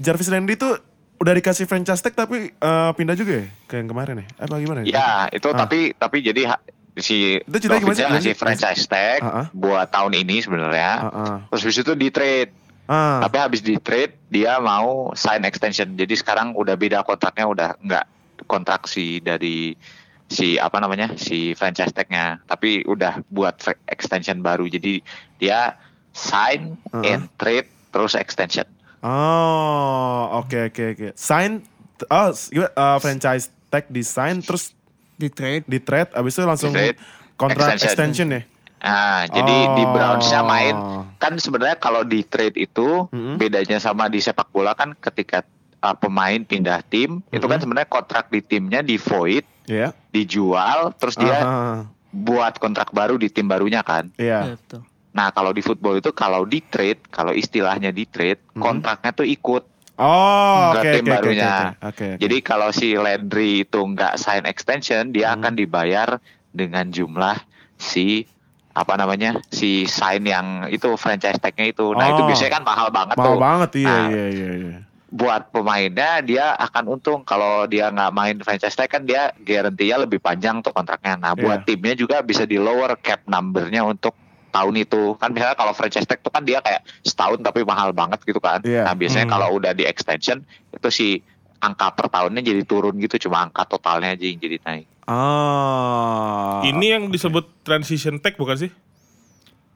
Jarvis 0.00 0.32
Landry 0.32 0.56
tuh 0.56 0.80
udah 1.16 1.32
dikasih 1.32 1.64
franchise 1.64 2.00
tag 2.00 2.12
tapi 2.12 2.50
eh, 2.50 2.90
pindah 2.92 3.14
juga 3.14 3.32
ya 3.38 3.46
ke 3.64 3.74
yang 3.76 3.88
kemarin 3.88 4.14
ya? 4.16 4.26
Apa 4.38 4.54
gimana 4.56 4.78
Ya, 4.82 5.10
itu 5.28 5.46
Ah. 5.46 5.56
tapi 5.56 5.92
tapi 5.92 6.20
jadi 6.20 6.42
ha- 6.46 6.62
si? 6.94 7.38
Dolphinsnya 7.44 8.06
ngasih 8.08 8.34
franchise 8.34 8.84
tag 8.84 9.20
Ah, 9.20 9.30
ah. 9.36 9.46
buat 9.50 9.88
tahun 9.88 10.14
ini 10.16 10.40
sebenarnya. 10.40 10.90
Ah, 11.00 11.10
ah. 11.10 11.36
Terus 11.48 11.60
habis 11.64 11.78
itu 11.80 11.92
di 11.94 12.08
trade. 12.08 12.50
Ah, 12.84 13.24
Tapi 13.24 13.36
habis 13.38 13.60
di 13.60 13.74
trade 13.76 14.12
dia 14.28 14.58
mau 14.58 15.08
sign 15.12 15.42
extension. 15.42 15.88
Jadi 15.90 16.14
sekarang 16.14 16.52
udah 16.52 16.74
beda 16.74 17.00
kontraknya 17.00 17.46
udah 17.46 17.68
nggak 17.78 18.04
kontrak 18.44 18.84
si 18.84 19.18
dari 19.18 19.72
si 20.26 20.56
apa 20.56 20.76
namanya 20.78 21.16
si 21.16 21.52
franchise 21.52 21.92
tagnya 21.92 22.40
tapi 22.42 22.80
udah 22.82 23.24
buat 23.26 23.56
extension 23.86 24.40
baru 24.40 24.64
jadi 24.66 25.00
dia 25.38 25.76
sign 26.12 26.76
Uh-huh. 26.86 27.04
and 27.04 27.26
trade 27.34 27.64
terus 27.88 28.14
extension 28.14 28.64
Oh, 29.04 30.40
oke 30.40 30.72
oke 30.72 30.84
oke. 30.96 31.08
Sign 31.12 31.60
oh, 32.08 32.28
eh, 32.32 32.98
franchise 32.98 33.52
tag 33.68 33.84
design 33.88 34.40
terus 34.40 34.72
di 35.14 35.28
trade. 35.28 35.68
di 35.68 35.78
trade 35.78 36.10
abis 36.10 36.34
itu 36.34 36.42
langsung 36.42 36.72
Di 36.72 36.90
trade, 36.90 36.98
kontrak 37.36 37.76
extension. 37.76 37.86
extension, 37.86 38.28
ya. 38.32 38.42
Nah, 38.80 39.24
jadi 39.26 39.56
di 39.76 39.84
Oh. 39.84 39.92
Brownsnya 39.92 40.40
main 40.42 40.76
kan 41.16 41.36
sebenarnya 41.36 41.76
kalau 41.76 42.02
di 42.02 42.20
trade 42.20 42.56
itu 42.58 43.08
Mhm. 43.08 43.36
bedanya 43.36 43.78
sama 43.78 44.08
di 44.08 44.18
sepak 44.18 44.48
bola 44.50 44.72
kan 44.72 44.92
ketika 44.94 45.44
uh, 45.80 45.92
pemain 45.92 46.40
pindah 46.40 46.80
tim 46.82 47.20
itu 47.28 47.44
kan 47.44 47.56
Mhm. 47.56 47.62
sebenarnya 47.62 47.90
kontrak 47.90 48.28
di 48.28 48.40
timnya 48.40 48.80
di 48.80 48.96
void, 48.96 49.44
Iya. 49.64 49.92
dijual, 50.10 50.92
terus 50.94 51.12
dia 51.14 51.38
Aha, 51.38 51.88
buat 52.10 52.56
kontrak 52.56 52.88
baru 52.90 53.16
di 53.16 53.28
tim 53.28 53.44
barunya 53.44 53.80
kan. 53.80 54.08
Iya. 54.16 54.52
Iya, 54.52 54.54
betul. 54.56 54.82
Nah, 55.14 55.30
kalau 55.30 55.54
di 55.54 55.62
football 55.62 55.96
itu 55.96 56.10
kalau 56.10 56.42
di 56.42 56.58
trade, 56.60 57.06
kalau 57.06 57.30
istilahnya 57.30 57.94
di 57.94 58.02
trade, 58.04 58.42
Mhm. 58.50 58.60
kontraknya 58.60 59.14
tuh 59.14 59.22
ikut. 59.24 59.62
Oh, 59.94 60.74
Ke 60.74 60.82
oke 60.82 60.90
tim 60.90 61.04
oke 61.04 61.10
oke 61.10 61.14
barunya. 61.22 61.54
Jadi 62.18 62.36
kalau 62.42 62.74
si 62.74 62.98
Landry 62.98 63.62
itu 63.62 63.78
nggak 63.78 64.18
sign 64.18 64.42
extension, 64.42 65.14
dia 65.14 65.30
Mhm. 65.30 65.34
akan 65.38 65.52
dibayar 65.54 66.08
dengan 66.50 66.90
jumlah 66.90 67.38
si 67.76 68.26
apa 68.74 68.98
namanya 68.98 69.38
si 69.48 69.86
sign 69.86 70.26
yang 70.26 70.66
itu 70.66 70.98
franchise 70.98 71.38
tagnya 71.38 71.70
itu. 71.70 71.94
Nah 71.94 72.10
itu 72.10 72.20
Oh. 72.20 72.26
biasanya 72.26 72.52
kan 72.52 72.64
mahal 72.66 72.90
banget 72.90 73.14
mahal 73.14 73.30
tuh. 73.30 73.38
banget 73.38 73.70
iya 73.78 73.86
Nah, 73.86 74.06
iya 74.10 74.24
iya 74.28 74.50
iya. 74.58 74.76
buat 75.14 75.54
pemainnya 75.54 76.26
dia 76.26 76.58
akan 76.58 76.90
untung 76.90 77.22
kalau 77.22 77.70
dia 77.70 77.86
nggak 77.86 78.10
main 78.10 78.34
franchise 78.42 78.74
tag 78.74 78.90
kan 78.90 79.06
dia 79.06 79.30
garantinya 79.38 80.02
lebih 80.02 80.18
panjang 80.18 80.58
tuh 80.58 80.74
kontraknya. 80.74 81.14
Nah 81.14 81.38
buat 81.38 81.62
Iya. 81.62 81.66
timnya 81.70 81.94
juga 81.94 82.18
bisa 82.18 82.42
di 82.42 82.58
lower 82.58 82.98
cap 82.98 83.22
numbernya 83.24 83.86
untuk 83.86 84.18
tahun 84.54 84.86
itu 84.86 85.18
kan 85.18 85.34
misalnya 85.34 85.58
kalau 85.58 85.74
franchise 85.74 86.06
tag 86.06 86.22
tuh 86.22 86.30
kan 86.30 86.46
dia 86.46 86.62
kayak 86.62 86.86
setahun 87.02 87.42
tapi 87.42 87.66
mahal 87.66 87.90
banget 87.90 88.22
gitu 88.22 88.38
kan. 88.38 88.62
Iya. 88.62 88.86
Nah 88.86 88.94
biasanya 88.94 89.26
Hmm. 89.26 89.34
kalau 89.34 89.48
udah 89.58 89.74
di 89.74 89.82
extension 89.82 90.46
itu 90.70 90.88
si 90.94 91.08
angka 91.58 91.90
per 91.98 92.06
tahunnya 92.06 92.46
jadi 92.46 92.62
turun 92.62 92.94
gitu 93.02 93.26
cuma 93.26 93.42
angka 93.50 93.66
totalnya 93.66 94.14
aja 94.14 94.22
yang 94.22 94.38
jadi 94.38 94.62
naik. 94.62 94.86
Ah. 95.04 96.62
Ini 96.62 96.86
yang 96.96 97.02
disebut 97.10 97.66
transition 97.66 98.22
tag 98.22 98.38
bukan 98.38 98.56
sih? 98.56 98.70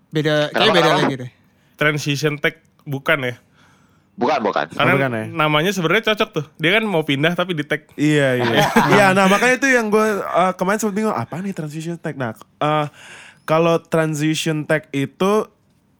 Beda, 0.08 0.48
kayak 0.54 0.72
beda 0.72 0.90
lagi 0.94 1.14
deh. 1.26 1.30
Transition 1.76 2.38
tag 2.40 2.62
bukan 2.86 3.18
ya? 3.28 3.34
Bukan 4.18 4.40
bukan. 4.42 4.66
Karena 4.74 4.92
bukan 4.98 5.10
ya? 5.14 5.24
namanya 5.30 5.70
sebenarnya 5.70 6.10
cocok 6.10 6.28
tuh. 6.34 6.44
Dia 6.58 6.80
kan 6.80 6.84
mau 6.88 7.06
pindah 7.06 7.38
tapi 7.38 7.54
di 7.54 7.62
tag. 7.62 7.86
Iya 7.94 8.40
iya. 8.40 8.66
Iya, 8.94 9.06
nah 9.14 9.30
makanya 9.30 9.62
itu 9.62 9.68
yang 9.70 9.92
gue 9.92 10.06
uh, 10.24 10.52
kemarin 10.58 10.80
sempat 10.82 10.96
bingung 10.96 11.14
apa 11.14 11.38
nih 11.38 11.54
transition 11.54 11.94
tag. 12.00 12.18
Nah, 12.18 12.34
uh, 12.58 12.90
kalau 13.48 13.80
transition 13.80 14.68
tag 14.68 14.92
itu 14.92 15.48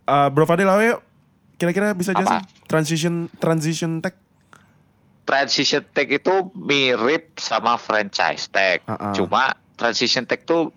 uh, 0.05 0.29
Bro 0.29 0.45
Fadil 0.45 0.69
ayo 0.69 1.01
kira-kira 1.57 1.97
bisa 1.97 2.13
jelasin 2.13 2.45
Apa? 2.45 2.69
transition 2.69 3.15
transition 3.41 3.93
tag? 3.99 4.15
transition 5.25 5.85
tag 5.93 6.09
itu 6.09 6.33
mirip 6.57 7.37
sama 7.37 7.77
franchise 7.77 8.49
tag. 8.49 8.81
Ah, 8.85 9.13
ah. 9.13 9.13
Cuma 9.13 9.53
transition 9.77 10.25
tag 10.25 10.45
tuh 10.45 10.73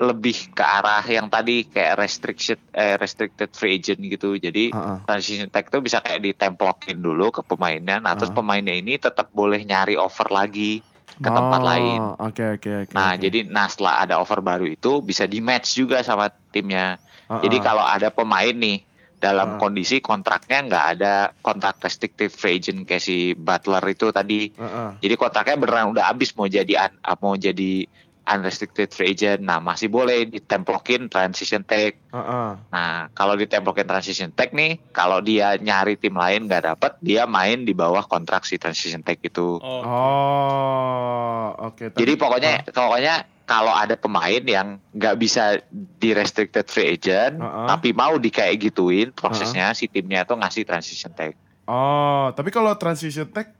lebih 0.00 0.50
ke 0.50 0.64
arah 0.64 1.04
yang 1.04 1.28
tadi 1.28 1.68
kayak 1.68 2.00
restriction 2.00 2.56
eh, 2.72 2.96
restricted 2.96 3.52
free 3.52 3.78
agent 3.78 4.02
gitu. 4.02 4.34
Jadi 4.34 4.74
Ah, 4.74 4.78
ah. 4.78 4.98
transition 5.06 5.46
tag 5.46 5.70
tuh 5.70 5.78
bisa 5.78 6.02
kayak 6.02 6.18
ditemplokin 6.24 6.98
dulu 6.98 7.30
ke 7.30 7.46
pemainnya. 7.46 8.02
Nah, 8.02 8.18
terus 8.18 8.34
Ah. 8.34 8.42
pemainnya 8.42 8.74
ini 8.74 8.98
tetap 8.98 9.30
boleh 9.30 9.62
nyari 9.62 9.94
offer 9.94 10.26
lagi 10.30 10.82
ke 11.20 11.28
tempat 11.28 11.60
Oh, 11.60 11.68
lain. 11.68 12.00
Oke 12.16 12.44
oke 12.56 12.70
oke. 12.88 12.94
Nah, 12.96 13.12
oke. 13.14 13.20
jadi 13.20 13.38
nah 13.44 13.68
setelah 13.68 14.00
ada 14.00 14.16
offer 14.16 14.40
baru 14.40 14.64
itu 14.64 15.04
bisa 15.04 15.28
di 15.28 15.44
match 15.44 15.76
juga 15.76 16.00
sama 16.00 16.32
timnya. 16.50 16.96
Ah, 17.28 17.44
Jadi 17.44 17.56
ah. 17.60 17.62
kalau 17.62 17.84
ada 17.84 18.08
pemain 18.08 18.56
nih 18.56 18.82
dalam 19.20 19.60
kondisi 19.60 20.00
kontraknya 20.00 20.64
nggak 20.64 20.86
ada 20.96 21.14
kontrak 21.44 21.76
restricted 21.84 22.32
free 22.32 22.56
agent 22.56 22.88
kayak 22.88 23.04
si 23.04 23.36
Butler 23.36 23.84
itu 23.92 24.08
tadi. 24.10 24.48
Heeh. 24.48 24.90
Jadi 25.04 25.14
kontraknya 25.20 25.56
beneran 25.60 25.92
udah 25.92 26.08
habis 26.08 26.32
mau 26.32 26.48
jadi 26.48 26.88
mau 27.20 27.36
jadi 27.36 27.84
unrestricted 28.30 28.90
free 28.90 29.10
agent. 29.10 29.42
Nah, 29.42 29.58
masih 29.58 29.90
boleh 29.90 30.24
ditemplokin 30.24 31.06
transition 31.06 31.60
tag. 31.60 31.98
Heeh. 32.08 32.50
Nah, 32.70 33.10
kalau 33.10 33.34
ditemplokin 33.34 33.84
transition 33.84 34.30
tag 34.30 34.54
nih, 34.54 34.78
kalau 34.90 35.18
dia 35.18 35.58
nyari 35.58 35.94
tim 35.94 36.14
lain 36.14 36.46
nggak 36.46 36.62
dapet, 36.64 36.92
dia 37.02 37.26
main 37.26 37.62
di 37.62 37.74
bawah 37.74 38.02
kontrak 38.02 38.42
si 38.42 38.54
transition 38.54 39.02
tag 39.02 39.18
itu. 39.20 39.58
Oh. 39.58 39.82
Oh, 39.84 41.44
oke. 41.66 41.90
Tapi- 41.90 41.98
Jadi 41.98 42.12
pokoknya 42.14 42.52
pokoknya 42.66 43.14
kalau 43.44 43.74
ada 43.74 43.98
pemain 43.98 44.38
yang 44.40 44.78
nggak 44.94 45.16
bisa 45.18 45.58
di 45.72 46.14
restricted 46.14 46.70
free 46.70 46.94
agent, 46.94 47.36
Uh-uh. 47.36 47.66
tapi 47.66 47.90
mau 47.90 48.14
di 48.14 48.30
kayak 48.30 48.62
gituin 48.62 49.10
prosesnya 49.10 49.74
si 49.74 49.90
timnya 49.90 50.22
tuh 50.22 50.38
ngasih 50.38 50.62
transition 50.62 51.10
tag. 51.10 51.34
Oh, 51.66 52.30
tapi 52.30 52.50
kalau 52.50 52.70
transition 52.74 53.26
tag 53.26 53.50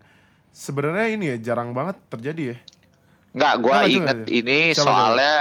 sebenarnya 0.50 1.06
ini 1.10 1.24
ya 1.28 1.52
jarang 1.52 1.70
banget 1.70 1.98
terjadi 2.06 2.54
ya. 2.54 2.56
Nggak, 3.30 3.54
gua 3.60 3.76
Oh, 3.76 3.86
itu 3.86 3.96
inget 3.96 4.18
ini 4.28 4.58
Siapa, 4.70 4.84
soalnya 4.84 5.34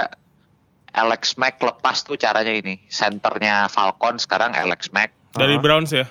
Alex 0.90 1.34
Mack 1.34 1.58
lepas 1.58 2.02
tuh 2.02 2.14
caranya 2.14 2.50
ini. 2.50 2.82
Centernya 2.86 3.66
Falcon 3.66 4.16
sekarang 4.16 4.52
Alex 4.52 4.90
Mack. 4.90 5.14
Dari 5.32 5.54
Ah. 5.54 5.62
Browns 5.62 5.90
ya. 5.90 6.06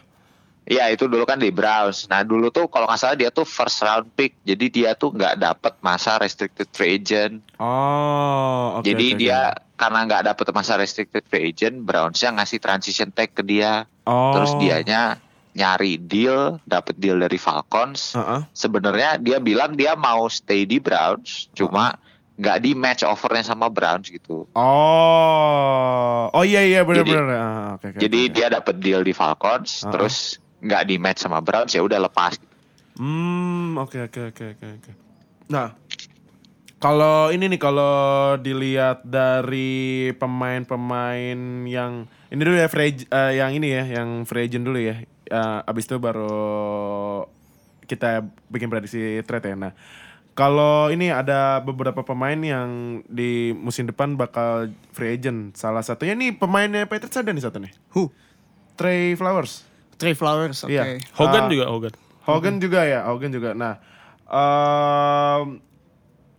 Iya 0.63 0.85
itu 0.93 1.09
dulu 1.09 1.25
kan 1.25 1.35
di 1.35 1.49
Browns. 1.49 2.05
Nah 2.05 2.21
dulu 2.21 2.47
tuh 2.47 2.69
kalau 2.69 2.85
nggak 2.85 2.99
salah 2.99 3.17
dia 3.17 3.27
tuh 3.27 3.41
first 3.41 3.81
round 3.81 4.05
pick. 4.13 4.37
Jadi 4.43 4.69
dia 4.69 4.93
tuh 4.93 5.09
nggak 5.09 5.35
dapet 5.35 5.73
masa 5.79 6.15
restricted 6.15 6.69
free 6.69 6.95
agent. 6.95 7.41
Oh, 7.57 8.77
oke. 8.77 8.85
Jadi 8.85 9.05
oke. 9.09 9.17
dia 9.17 9.39
karena 9.73 9.99
nggak 10.05 10.23
dapet 10.29 10.45
masa 10.51 10.75
restricted 10.75 11.25
free 11.25 11.49
agent, 11.49 11.81
Brownsnya 11.81 12.37
ngasih 12.37 12.59
transition 12.59 13.09
tag 13.09 13.33
ke 13.33 13.41
dia. 13.41 13.89
oh. 14.05 14.31
Terus 14.31 14.53
dianya 14.59 15.17
nyari 15.59 15.99
deal, 15.99 16.55
dapet 16.63 16.95
deal 16.97 17.19
dari 17.19 17.35
Falcons. 17.35 18.15
Heeh. 18.15 18.47
Sebenarnya 18.55 19.19
dia 19.19 19.43
bilang 19.43 19.75
dia 19.75 19.93
mau 19.93 20.31
stay 20.31 20.63
di 20.63 20.79
Browns, 20.79 21.51
cuma 21.51 21.99
nggak 22.39 22.57
di 22.63 22.71
match 22.71 23.03
offernya 23.03 23.43
sama 23.43 23.67
Browns 23.67 24.07
gitu. 24.07 24.47
Oh, 24.55 26.31
oh 26.31 26.43
iya 26.47 26.63
iya 26.63 26.87
Jadi- 26.87 26.87
benar-benar. 26.87 27.25
Ah, 27.35 27.67
oke, 27.75 27.91
oke, 27.91 27.99
Jadi 27.99 28.19
oke. 28.25 28.33
dia 28.33 28.47
dapet 28.47 28.75
deal 28.79 29.03
di 29.03 29.11
Falcons, 29.11 29.83
Uh-uh. 29.83 29.91
terus 29.91 30.15
nggak 30.63 30.83
di 30.87 30.95
match 30.95 31.19
sama 31.19 31.43
Browns 31.43 31.75
ya 31.75 31.83
udah 31.83 31.99
lepas. 31.99 32.39
Hmm, 32.95 33.75
oke 33.75 34.07
oke 34.07 34.31
oke 34.31 34.43
oke 34.55 34.65
oke. 34.79 34.91
Nah, 35.51 35.75
kalau 36.79 37.31
ini 37.31 37.51
nih 37.51 37.59
kalau 37.59 38.35
dilihat 38.35 39.03
dari 39.03 40.11
pemain-pemain 40.15 41.39
yang 41.67 42.07
ini 42.29 42.39
dulu 42.39 42.55
ya 42.55 42.67
free 42.67 43.03
eh, 43.03 43.31
yang 43.35 43.51
ini 43.51 43.67
ya, 43.67 43.83
yang 43.99 44.23
free 44.23 44.47
agent 44.47 44.63
dulu 44.63 44.79
ya. 44.79 44.95
Eh, 45.29 45.59
abis 45.63 45.85
itu 45.85 45.95
baru 45.95 47.23
kita 47.85 48.21
bikin 48.49 48.69
prediksi 48.69 49.21
trade 49.23 49.53
ya. 49.53 49.55
Nah, 49.55 49.73
kalau 50.33 50.89
ini 50.89 51.09
ada 51.09 51.61
beberapa 51.61 52.01
pemain 52.01 52.37
yang 52.37 52.69
di 53.05 53.53
musim 53.53 53.85
depan 53.85 54.17
bakal 54.17 54.69
free 54.89 55.13
agent. 55.13 55.53
Salah 55.53 55.81
satunya 55.81 56.13
nih 56.13 56.33
pemainnya 56.33 56.85
Patriots 56.85 57.17
ada 57.17 57.29
nih 57.29 57.43
satu 57.43 57.61
nih. 57.61 57.73
Who? 57.93 58.09
Trey 58.73 59.13
Flowers. 59.13 59.65
Trey 59.99 60.15
Flowers, 60.15 60.63
oke. 60.63 60.71
Iya. 60.71 60.97
Hogan 61.13 61.45
Ah, 61.45 61.49
juga 61.51 61.65
Hogan. 61.67 61.93
Hogan 62.23 62.55
juga 62.57 62.85
ya, 62.87 63.03
Hogan 63.05 63.29
juga. 63.29 63.51
Nah, 63.51 63.81
em, 64.25 65.59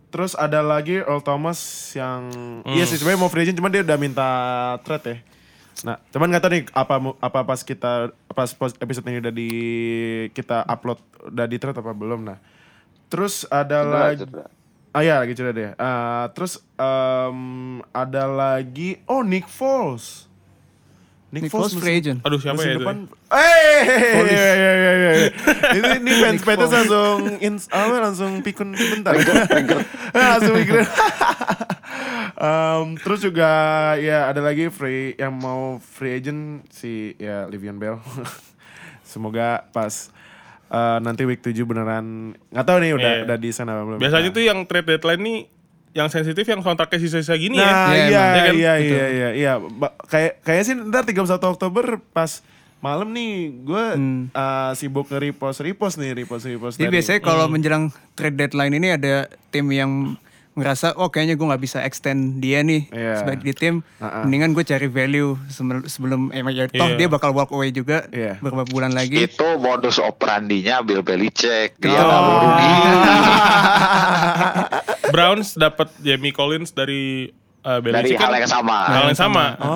terus 0.09 0.33
ada 0.33 0.59
lagi 0.59 0.99
Earl 0.99 1.21
Thomas 1.21 1.59
yang 1.93 2.27
iya 2.67 2.83
sih 2.83 2.97
sebenarnya 2.97 3.21
mau 3.21 3.29
free 3.29 3.45
agent, 3.45 3.55
cuman 3.55 3.71
dia 3.71 3.83
udah 3.85 3.97
minta 3.99 4.29
trade 4.81 5.05
ya. 5.05 5.17
Nah, 5.81 5.97
cuman 6.13 6.27
nggak 6.29 6.43
tahu 6.45 6.51
nih 6.53 6.63
apa 6.77 6.95
apa 7.19 7.39
pas 7.41 7.61
kita 7.65 8.13
pas 8.31 8.49
episode 8.77 9.05
ini 9.09 9.17
udah 9.17 9.33
di 9.33 9.51
kita 10.35 10.61
upload 10.67 10.99
udah 11.31 11.45
di 11.49 11.57
trade 11.57 11.79
apa 11.79 11.91
belum. 11.95 12.21
Nah, 12.27 12.37
terus 13.09 13.49
ada 13.49 13.81
lagi 13.83 14.27
Ah 14.91 15.07
ya 15.07 15.23
lagi 15.23 15.31
cedera 15.31 15.55
dia. 15.55 15.71
Ah, 15.79 16.27
terus 16.35 16.59
em, 16.75 17.79
ada 17.95 18.27
lagi 18.27 18.99
oh 19.07 19.23
Nick 19.23 19.47
Foles. 19.47 20.27
Nick 21.31 21.47
Foles 21.47 21.71
free 21.79 22.03
agent. 22.03 22.19
Aduh 22.27 22.43
siapa 22.43 22.59
musim 22.59 22.67
ya 22.67 22.75
itu? 22.75 22.83
depan. 22.83 23.07
Eh, 23.31 23.81
ini 25.79 25.89
ini 26.03 26.11
fans 26.19 26.43
Patriots 26.43 26.75
langsung 26.75 27.19
ins, 27.39 27.71
apa 27.71 28.03
langsung 28.03 28.43
pikun 28.43 28.75
bentar. 28.75 29.15
langsung 30.11 30.59
pikun. 30.59 30.83
Em, 32.41 32.97
terus 32.97 33.21
juga 33.21 33.45
ya 33.95 34.25
ada 34.25 34.41
lagi 34.41 34.65
free 34.67 35.13
yang 35.13 35.29
mau 35.31 35.77
free 35.79 36.17
agent 36.17 36.41
si 36.67 37.13
ya 37.15 37.45
Livian 37.45 37.77
Bell. 37.77 38.01
Semoga 39.03 39.69
pas 39.69 40.09
eh, 40.67 40.97
nanti 40.99 41.21
week 41.21 41.39
7 41.39 41.53
beneran 41.61 42.33
nggak 42.47 42.65
tahu 42.65 42.77
nih 42.79 42.91
udah 42.91 43.11
Iya. 43.13 43.23
udah 43.23 43.37
di 43.37 43.49
sana 43.51 43.77
belum. 43.79 43.99
Biasanya 43.99 44.25
Nah. 44.25 44.33
tuh 44.33 44.43
yang 44.43 44.59
trade 44.65 44.87
deadline 44.87 45.21
nih 45.21 45.39
yang 45.91 46.07
sensitif 46.07 46.41
yang 46.43 46.59
kontraknya 46.59 46.97
sisa-sisa 46.97 47.35
gini 47.35 47.55
ya. 47.55 47.61
Nah, 47.61 47.75
Iya, 47.85 47.93
iya, 47.93 48.01
iya, 48.01 48.01
Iya 48.01 48.41
kan? 48.41 48.53
iya, 48.55 48.73
iya, 48.79 49.05
iya, 49.05 49.29
iya. 49.35 49.53
Ba- 49.59 49.93
Kayak 50.07 50.41
kayak 50.41 50.61
sih 50.63 50.73
ntar 50.81 51.03
31 51.03 51.21
Oktober 51.45 51.85
pas 52.09 52.41
malam 52.79 53.05
nih 53.07 53.33
gue 53.61 53.85
uh, 54.31 54.71
sibuk 54.73 55.05
nge-repost 55.05 55.61
repost 55.61 55.95
nih 55.95 56.17
repost 56.17 56.47
repost 56.47 56.75
Jadi 56.75 56.87
dari- 56.87 56.95
biasanya 56.97 57.19
kalau 57.21 57.45
menjelang 57.45 57.83
trade 58.11 58.33
deadline 58.35 58.73
ini 58.73 58.87
ada 58.89 59.29
tim 59.51 59.69
yang 59.69 60.17
ngerasa 60.51 60.93
oh 60.95 61.07
kayaknya 61.07 61.33
gue 61.33 61.47
nggak 61.47 61.61
bisa 61.61 61.79
extend 61.79 62.37
dia 62.37 62.59
nih 62.59 62.87
Iya. 62.87 63.15
sebagai 63.17 63.39
di 63.41 63.53
tim 63.53 63.75
ah. 63.97 64.21
mendingan 64.21 64.51
gue 64.51 64.61
cari 64.61 64.85
value 64.85 65.39
sebelum, 65.47 65.81
sebelum 65.85 66.21
emang 66.31 66.51
ya 66.51 66.67
toh 66.67 66.89
Iya. 66.89 66.97
dia 66.97 67.07
bakal 67.07 67.31
walk 67.31 67.49
away 67.49 67.69
juga 67.69 68.03
Iya. 68.09 68.35
beberapa 68.37 68.67
bulan 68.67 68.91
lagi 68.91 69.23
Itu 69.23 69.57
modus 69.57 69.95
operandinya 69.97 70.79
Bill 70.81 70.99
Belichick. 71.01 71.75
Dia 71.77 71.93
Oh. 71.93 72.03
nggak 72.03 72.21
mau 72.21 72.35
rugi. 72.43 72.71
Browns 75.09 75.55
dapat 75.55 75.91
Jamie 75.99 76.31
Collins 76.31 76.71
dari 76.71 77.31
uh, 77.61 77.77
Dari 77.77 77.83
Belichick 77.83 78.17
hal 78.17 78.29
kan 78.29 78.39
yang 78.39 78.49
sama. 78.49 78.77
hal 78.85 79.03
yang 79.07 79.19
sama. 79.19 79.45
Oh, 79.57 79.71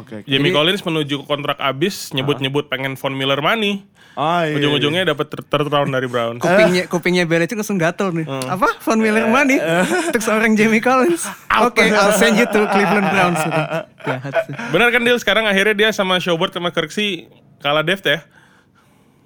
oke. 0.00 0.14
oke. 0.14 0.16
Jamie 0.24 0.50
Jadi- 0.50 0.56
Collins 0.56 0.82
menuju 0.82 1.16
kontrak 1.24 1.58
abis 1.58 2.10
nyebut-nyebut 2.10 2.66
pengen 2.66 2.94
Von 2.94 3.14
Miller 3.14 3.38
money. 3.38 3.86
Oh, 4.18 4.42
iya, 4.42 4.58
Ujung-ujungnya 4.58 5.06
dapat 5.06 5.30
third 5.30 5.70
round 5.70 5.94
dari 5.94 6.10
Browns. 6.10 6.42
kupingnya 6.44 6.90
kupingnya 6.90 7.22
Belichick 7.22 7.54
langsung 7.54 7.78
gatel 7.78 8.10
nih 8.10 8.26
apa 8.26 8.82
Von 8.82 8.98
Miller 8.98 9.30
money 9.30 9.62
untuk 10.10 10.18
seorang 10.18 10.58
Jamie 10.58 10.82
Collins 10.82 11.22
oke 11.48 11.78
I'll 11.78 12.18
send 12.18 12.34
you 12.34 12.42
to 12.44 12.66
Cleveland 12.66 13.06
Browns 13.06 13.38
jahat 14.02 14.34
sih. 14.42 14.54
Benar 14.74 14.90
kan 14.90 15.06
Dil 15.06 15.22
sekarang 15.22 15.46
akhirnya 15.46 15.74
dia 15.76 15.90
sama 15.94 16.18
Schobert 16.18 16.50
sama 16.50 16.74
Kirksey 16.74 17.30
kalah 17.58 17.86
depth 17.86 18.02
ya? 18.02 18.26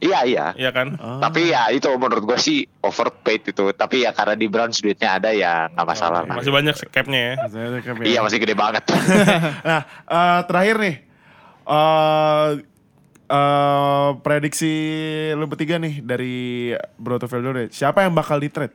Iya 0.02 0.18
iya. 0.26 0.46
Iya 0.58 0.70
kan? 0.74 0.98
Tapi 0.98 1.54
ya 1.54 1.70
itu 1.70 1.86
menurut 1.94 2.26
gue 2.26 2.38
sih 2.42 2.66
overpaid 2.82 3.54
itu. 3.54 3.70
Tapi 3.70 4.02
ya 4.02 4.10
karena 4.10 4.34
di 4.34 4.50
Browns 4.50 4.82
duitnya 4.82 5.22
ada 5.22 5.30
ya 5.30 5.70
nggak 5.70 5.86
masalah. 5.86 6.26
lah. 6.26 6.42
Masih 6.42 6.50
banyak 6.50 6.74
capnya 6.90 7.20
ya. 7.22 7.34
Ya. 7.46 8.18
Iya 8.18 8.20
masih 8.26 8.38
gede 8.42 8.58
banget. 8.58 8.82
Nah, 9.62 9.86
eh, 9.86 10.40
terakhir 10.50 10.76
nih. 10.82 10.96
eh 11.62 12.50
eh, 13.30 14.10
prediksi 14.26 14.72
lu 15.38 15.46
bertiga 15.46 15.78
nih 15.78 16.02
dari 16.02 16.34
Broto 16.98 17.30
Veldore. 17.30 17.70
Siapa 17.70 18.02
yang 18.02 18.10
bakal 18.12 18.42
di 18.42 18.50
trade? 18.50 18.74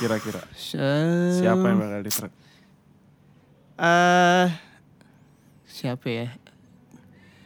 Kira-kira. 0.00 0.40
Siapa 0.56 1.64
yang 1.68 1.78
bakal 1.78 2.00
di 2.00 2.10
trade? 2.10 2.36
Eh, 3.74 4.46
siapa 5.66 6.06
ya 6.06 6.30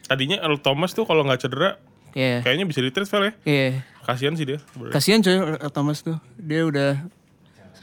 Tadinya 0.05 0.37
Earl 0.45 0.61
Thomas 0.61 0.93
tuh 0.93 1.09
kalau 1.09 1.25
nggak 1.25 1.41
cedera 1.41 1.81
Iya, 2.17 2.41
kayaknya 2.45 2.65
bisa 2.69 2.81
di 2.81 2.91
trade 2.93 3.09
ya. 3.11 3.33
iya. 3.45 3.69
Kasihan 4.09 4.33
sih 4.33 4.49
dia. 4.49 4.59
Kasihan 4.89 5.21
coy 5.21 5.37
Thomas 5.69 6.01
tuh. 6.01 6.17
Dia 6.41 6.65
udah 6.65 6.97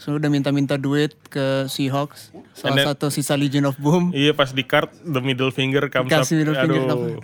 sudah 0.02 0.30
minta-minta 0.30 0.78
duit 0.78 1.14
ke 1.30 1.70
Seahawks. 1.70 2.34
Salah 2.58 2.82
then- 2.82 2.88
satu 2.94 3.14
sisa 3.14 3.38
Legion 3.38 3.70
of 3.70 3.78
Boom. 3.78 4.10
Iya 4.10 4.34
pas 4.34 4.50
di 4.50 4.66
card 4.66 4.90
the 5.06 5.22
middle 5.22 5.54
finger 5.54 5.86
comes 5.90 6.10
up. 6.10 6.26
Dikasih 6.26 6.36
middle 6.42 6.58
finger 6.58 6.82
Aduh. 6.86 7.22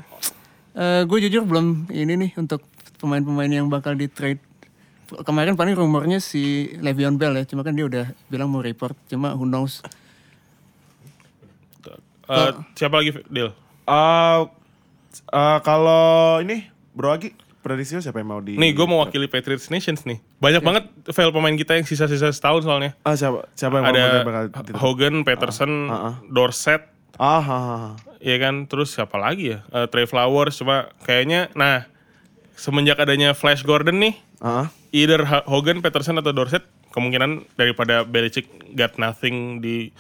Eh 0.78 1.02
gue 1.10 1.18
jujur 1.28 1.44
belum 1.46 1.90
ini 1.90 2.14
nih 2.14 2.32
untuk 2.38 2.62
pemain-pemain 3.02 3.50
yang 3.50 3.68
bakal 3.68 3.98
di 3.98 4.06
trade. 4.06 4.40
Kemarin 5.12 5.60
paling 5.60 5.76
rumornya 5.76 6.24
si 6.24 6.72
Le'Veon 6.80 7.20
Bell 7.20 7.36
ya, 7.36 7.44
cuma 7.44 7.68
kan 7.68 7.76
dia 7.76 7.84
udah 7.84 8.16
bilang 8.32 8.48
mau 8.48 8.64
report, 8.64 8.96
cuma 9.12 9.36
who 9.36 9.44
knows. 9.44 9.84
Eh, 12.32 12.52
siapa 12.80 12.96
lagi 13.04 13.12
Dil? 13.28 13.52
Eh, 13.84 14.40
eh, 15.36 15.60
kalau 15.68 16.40
ini 16.40 16.71
Bro 16.92 17.16
Agi, 17.16 17.32
prediksi 17.62 17.96
siapa 17.98 18.20
yang 18.20 18.30
mau 18.30 18.42
di 18.44 18.60
Nih 18.60 18.72
gue 18.74 18.86
mau 18.86 19.00
wakili 19.00 19.30
Patriots 19.30 19.72
Nations 19.72 20.04
nih. 20.04 20.20
Banyak 20.38 20.62
banget 20.62 20.84
file 21.10 21.32
pemain 21.32 21.56
kita 21.56 21.78
yang 21.78 21.86
sisa-sisa 21.86 22.34
setahun 22.34 22.68
soalnya. 22.68 22.92
Ah, 23.02 23.16
siapa 23.16 23.48
siapa 23.56 23.80
yang 23.80 23.86
mau 23.88 23.94
Ada 23.94 24.26
bakal 24.26 24.44
di 24.44 24.52
trade? 24.52 24.76
Hogan, 24.76 25.16
Peterson, 25.24 25.72
Ah, 25.88 25.96
ah. 25.96 26.14
Dorset, 26.28 26.84
Ah, 27.16 27.38
ah, 27.38 27.46
ah. 27.48 27.90
Iya 28.18 28.38
kan, 28.38 28.66
terus 28.66 28.92
siapa 28.92 29.16
lagi 29.16 29.54
ya? 29.54 29.60
Eh, 29.70 29.86
Trey 29.88 30.06
Flowers, 30.06 30.58
cuma 30.58 30.90
kayaknya, 31.04 31.50
nah 31.54 31.86
semenjak 32.54 32.98
adanya 32.98 33.34
Flash 33.34 33.62
Gordon 33.62 34.02
nih, 34.02 34.16
Ah, 34.42 34.66
ah. 34.66 34.68
either 34.92 35.22
Hogan, 35.46 35.80
Peterson 35.80 36.18
atau 36.18 36.34
Dorset, 36.34 36.66
kemungkinan 36.92 37.46
daripada 37.56 38.04
Belichick 38.04 38.50
got 38.74 38.98
nothing 38.98 39.62
di 39.62 39.94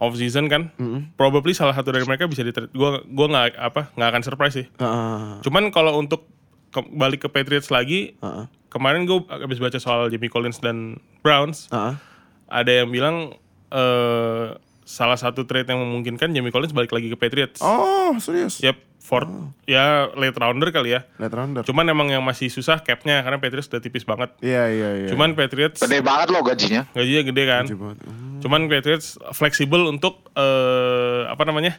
off 0.00 0.16
season 0.16 0.48
kan. 0.48 0.72
Probably 1.14 1.52
salah 1.52 1.72
satu 1.72 1.88
dari 1.88 2.02
mereka 2.02 2.24
bisa 2.24 2.40
di 2.40 2.50
gua 2.70 3.04
gua 3.04 3.26
nggak 3.28 3.46
apa 3.54 3.92
nggak 3.94 4.08
akan 4.10 4.22
surprise 4.22 4.54
sih. 4.54 4.66
Heeh. 4.72 5.38
Cuman 5.40 5.68
kalau 5.68 5.94
untuk 5.94 6.24
ke- 6.68 6.88
balik 6.90 7.20
ke 7.20 7.28
Patriots 7.28 7.68
lagi, 7.68 8.16
Heeh. 8.16 8.44
kemarin 8.68 9.02
gue 9.02 9.18
habis 9.28 9.58
baca 9.58 9.76
soal 9.76 10.06
Jimmy 10.06 10.26
Collins 10.26 10.58
dan 10.58 10.96
Browns, 11.20 11.68
Heeh. 11.68 11.94
ada 12.48 12.72
yang 12.72 12.88
bilang 12.88 13.36
eh 13.70 14.46
salah 14.82 15.14
satu 15.14 15.44
trade 15.44 15.66
yang 15.66 15.78
memungkinkan 15.80 16.30
Jimmy 16.30 16.50
Collins 16.50 16.72
balik 16.72 16.90
lagi 16.90 17.06
ke 17.06 17.14
Patriots. 17.14 17.60
Oh, 17.60 18.10
serius? 18.18 18.58
Yep, 18.58 18.74
fourth 18.98 19.30
ya 19.62 20.10
late 20.12 20.34
rounder 20.34 20.70
kali 20.70 20.90
ya. 20.92 21.06
Late 21.14 21.30
rounder. 21.30 21.62
Cuman 21.62 21.86
emang 21.86 22.08
yang 22.08 22.18
masih 22.20 22.50
susah 22.50 22.78
capnya 22.80 23.22
karena 23.22 23.38
Patriots 23.38 23.66
udah 23.66 23.78
tipis 23.78 24.02
banget. 24.02 24.34
Iya, 24.40 24.66
iya, 24.66 24.88
iya. 24.96 25.08
Cuman 25.08 25.38
Patriots 25.38 25.78
Gede 25.78 26.02
banget 26.02 26.34
loh 26.34 26.42
gajinya. 26.42 26.90
gajinya 26.90 27.22
gede 27.24 27.42
kan. 27.44 27.64
Gede 27.64 27.78
banget. 27.78 27.98
Hmm. 28.02 28.29
Cuman 28.40 28.66
Patriots 28.66 29.20
fleksibel 29.30 29.86
untuk 29.86 30.28
eh 30.34 31.22
apa 31.26 31.44
namanya? 31.44 31.76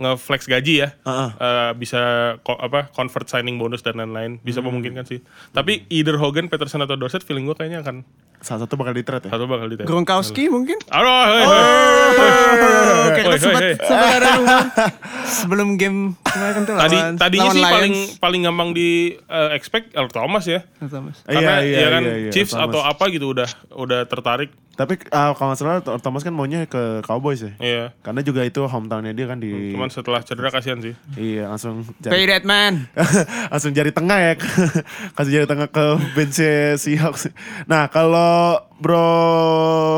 ngeflex 0.00 0.48
gaji 0.48 0.80
ya. 0.80 0.88
Heeh. 1.04 1.30
Eh, 1.36 1.70
bisa 1.76 2.00
ko- 2.40 2.56
apa 2.56 2.88
convert 2.88 3.28
signing 3.28 3.60
bonus 3.60 3.84
dan 3.84 4.00
lain-lain 4.00 4.40
bisa 4.40 4.64
memungkinkan 4.64 5.04
sih. 5.04 5.20
Tapi 5.52 5.84
either 5.92 6.16
Hogan, 6.16 6.48
Peterson 6.48 6.80
atau 6.80 6.96
Dorset 6.96 7.20
feeling 7.20 7.44
gue 7.44 7.52
kayaknya 7.52 7.84
akan 7.84 8.00
Salah 8.40 8.64
satu 8.64 8.74
bakal 8.74 8.96
di 8.96 9.04
trade 9.04 9.28
ya? 9.28 9.30
satu 9.30 9.44
bakal 9.44 9.68
di 9.68 9.76
Gronkowski 9.80 10.48
mungkin? 10.48 10.80
Aduh, 10.88 11.24
hei, 11.28 11.44
hei. 11.44 12.20
Oke, 13.00 13.12
Hei, 13.12 13.20
kita 13.20 13.28
hei, 13.30 13.38
sempat 13.38 13.62
hei. 13.62 13.74
sempat 13.78 14.08
ada 14.10 14.28
rumor 14.38 14.60
sebelum 15.22 15.68
game 15.76 15.98
kemarin 16.20 16.62
tuh 16.62 16.74
Tadi 16.74 16.96
lawan 16.96 17.14
tadinya 17.16 17.44
lawan 17.44 17.52
sih 17.52 17.60
Lions. 17.60 17.74
paling 17.76 17.94
paling 18.16 18.40
gampang 18.42 18.68
di 18.72 18.90
eh, 19.14 19.50
expect 19.52 19.92
Earl 19.92 20.08
Thomas 20.08 20.44
ya. 20.44 20.64
Thomas. 20.80 21.20
Karena 21.22 21.60
Iya, 21.60 21.76
ya 21.76 21.88
kan 21.90 22.02
iya, 22.02 22.14
iya, 22.16 22.30
Chiefs 22.32 22.56
atau 22.56 22.80
apa 22.80 23.04
gitu 23.08 23.30
udah 23.30 23.48
udah 23.72 24.00
tertarik. 24.04 24.50
Tapi 24.70 24.96
uh, 25.12 25.36
kalau 25.36 25.52
nggak 25.52 25.60
salah 25.60 26.00
Thomas 26.00 26.24
kan 26.24 26.32
maunya 26.32 26.64
ke 26.64 27.04
Cowboys 27.04 27.44
ya? 27.44 27.52
Iya. 27.60 27.84
Karena 28.00 28.24
juga 28.24 28.40
itu 28.40 28.64
hometownnya 28.64 29.12
dia 29.12 29.28
kan 29.28 29.36
di... 29.36 29.76
Cuman 29.76 29.92
setelah 29.92 30.24
cedera 30.24 30.48
kasihan 30.48 30.80
sih. 30.80 30.96
Iya, 31.20 31.52
langsung 31.52 31.84
Pay 32.00 32.24
jari, 32.24 32.32
that 32.32 32.48
man. 32.48 32.88
langsung 33.52 33.76
jari 33.76 33.92
tengah 33.92 34.16
ya. 34.16 34.34
Kasih 35.20 35.32
jari 35.36 35.44
tengah 35.44 35.68
ke 35.68 35.84
bench 36.16 36.40
Seahawks. 36.80 37.28
Nah, 37.68 37.92
kalau 37.92 38.29
Bro 38.76 39.04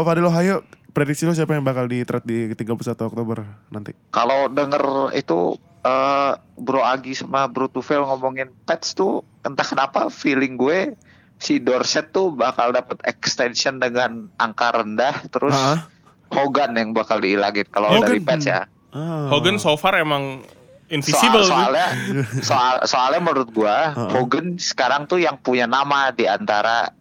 Fadil 0.02 0.26
Ohio, 0.26 0.56
prediksi 0.90 1.22
lo 1.22 1.32
siapa 1.32 1.52
yang 1.52 1.62
bakal 1.62 1.86
di 1.86 2.02
trade 2.02 2.26
di 2.26 2.38
31 2.52 2.76
Oktober 2.98 3.38
nanti? 3.68 3.94
Kalau 4.10 4.46
denger 4.46 4.82
itu 5.12 5.54
eh, 5.80 6.32
Bro 6.56 6.82
Agi 6.82 7.12
sama 7.12 7.46
Bro 7.46 7.70
Tufel 7.70 8.02
ngomongin 8.02 8.50
Pets 8.62 8.92
tuh 8.92 9.22
entah 9.42 9.64
kenapa 9.64 10.06
feeling 10.08 10.54
gue 10.54 10.94
si 11.36 11.58
Dorset 11.58 12.10
tuh 12.10 12.30
bakal 12.30 12.70
dapat 12.70 13.02
extension 13.02 13.76
dengan 13.76 14.30
angka 14.36 14.70
rendah 14.72 15.26
terus 15.28 15.50
Ah. 15.52 15.86
Hogan 16.30 16.72
yang 16.72 16.90
bakal 16.92 17.18
diilangin 17.18 17.68
kalau 17.68 17.92
dari 17.98 18.16
Pets 18.18 18.46
ya. 18.46 18.64
Ah. 18.90 19.28
Hogan 19.28 19.58
so 19.58 19.74
far 19.74 19.96
emang 19.96 20.40
Soal, 20.42 20.94
invisible. 20.94 21.40
sih. 21.40 21.50
soalnya 21.50 21.88
soal 22.48 22.74
soalnya 22.84 23.20
menurut 23.20 23.48
gua 23.50 23.90
Hogan 24.12 24.54
sekarang 24.56 25.04
tuh 25.04 25.18
yang 25.18 25.36
punya 25.36 25.64
nama 25.64 26.08
di 26.08 26.24
antara 26.24 26.92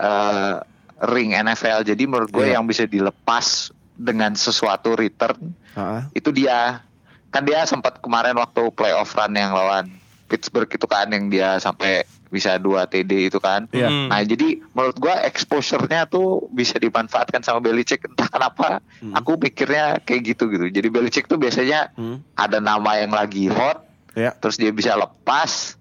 eh, 0.00 0.54
ring 1.02 1.32
NFL. 1.32 1.84
Jadi 1.84 2.02
menurut 2.04 2.28
gue 2.28 2.46
Iya. 2.46 2.56
yang 2.56 2.64
bisa 2.64 2.84
dilepas 2.84 3.68
dengan 3.94 4.32
sesuatu 4.32 4.92
return 4.92 5.52
Ah. 5.70 6.08
itu 6.12 6.28
dia. 6.30 6.80
Kan 7.28 7.44
dia 7.44 7.62
sempat 7.62 8.00
kemarin 8.00 8.34
waktu 8.34 8.68
playoff 8.70 9.12
run 9.12 9.32
yang 9.32 9.52
lawan 9.52 9.86
Pittsburgh 10.26 10.66
itu 10.66 10.84
kan 10.84 11.06
yang 11.06 11.26
dia 11.26 11.58
sampai 11.58 12.02
bisa 12.26 12.54
2 12.54 12.86
TD 12.86 13.26
itu 13.26 13.38
kan. 13.38 13.66
Iya. 13.68 13.86
Hmm. 13.86 14.06
Nah, 14.06 14.22
jadi 14.22 14.62
menurut 14.68 14.94
gua 14.96 15.18
exposure-nya 15.20 16.06
tuh 16.06 16.46
bisa 16.48 16.76
dimanfaatkan 16.76 17.40
sama 17.40 17.58
Belichick 17.58 18.02
entah 18.04 18.26
kenapa. 18.26 18.78
Aku 19.12 19.34
pikirnya 19.36 19.98
kayak 20.00 20.22
gitu 20.28 20.46
gitu. 20.48 20.66
Jadi 20.68 20.86
Belichick 20.86 21.26
tuh 21.26 21.36
biasanya 21.36 21.90
Hmm. 21.92 22.22
ada 22.34 22.58
nama 22.58 22.94
yang 22.96 23.10
lagi 23.10 23.46
hot 23.46 23.82
Ya. 24.12 24.30
terus 24.32 24.54
dia 24.54 24.70
bisa 24.70 24.94
lepas 24.94 25.78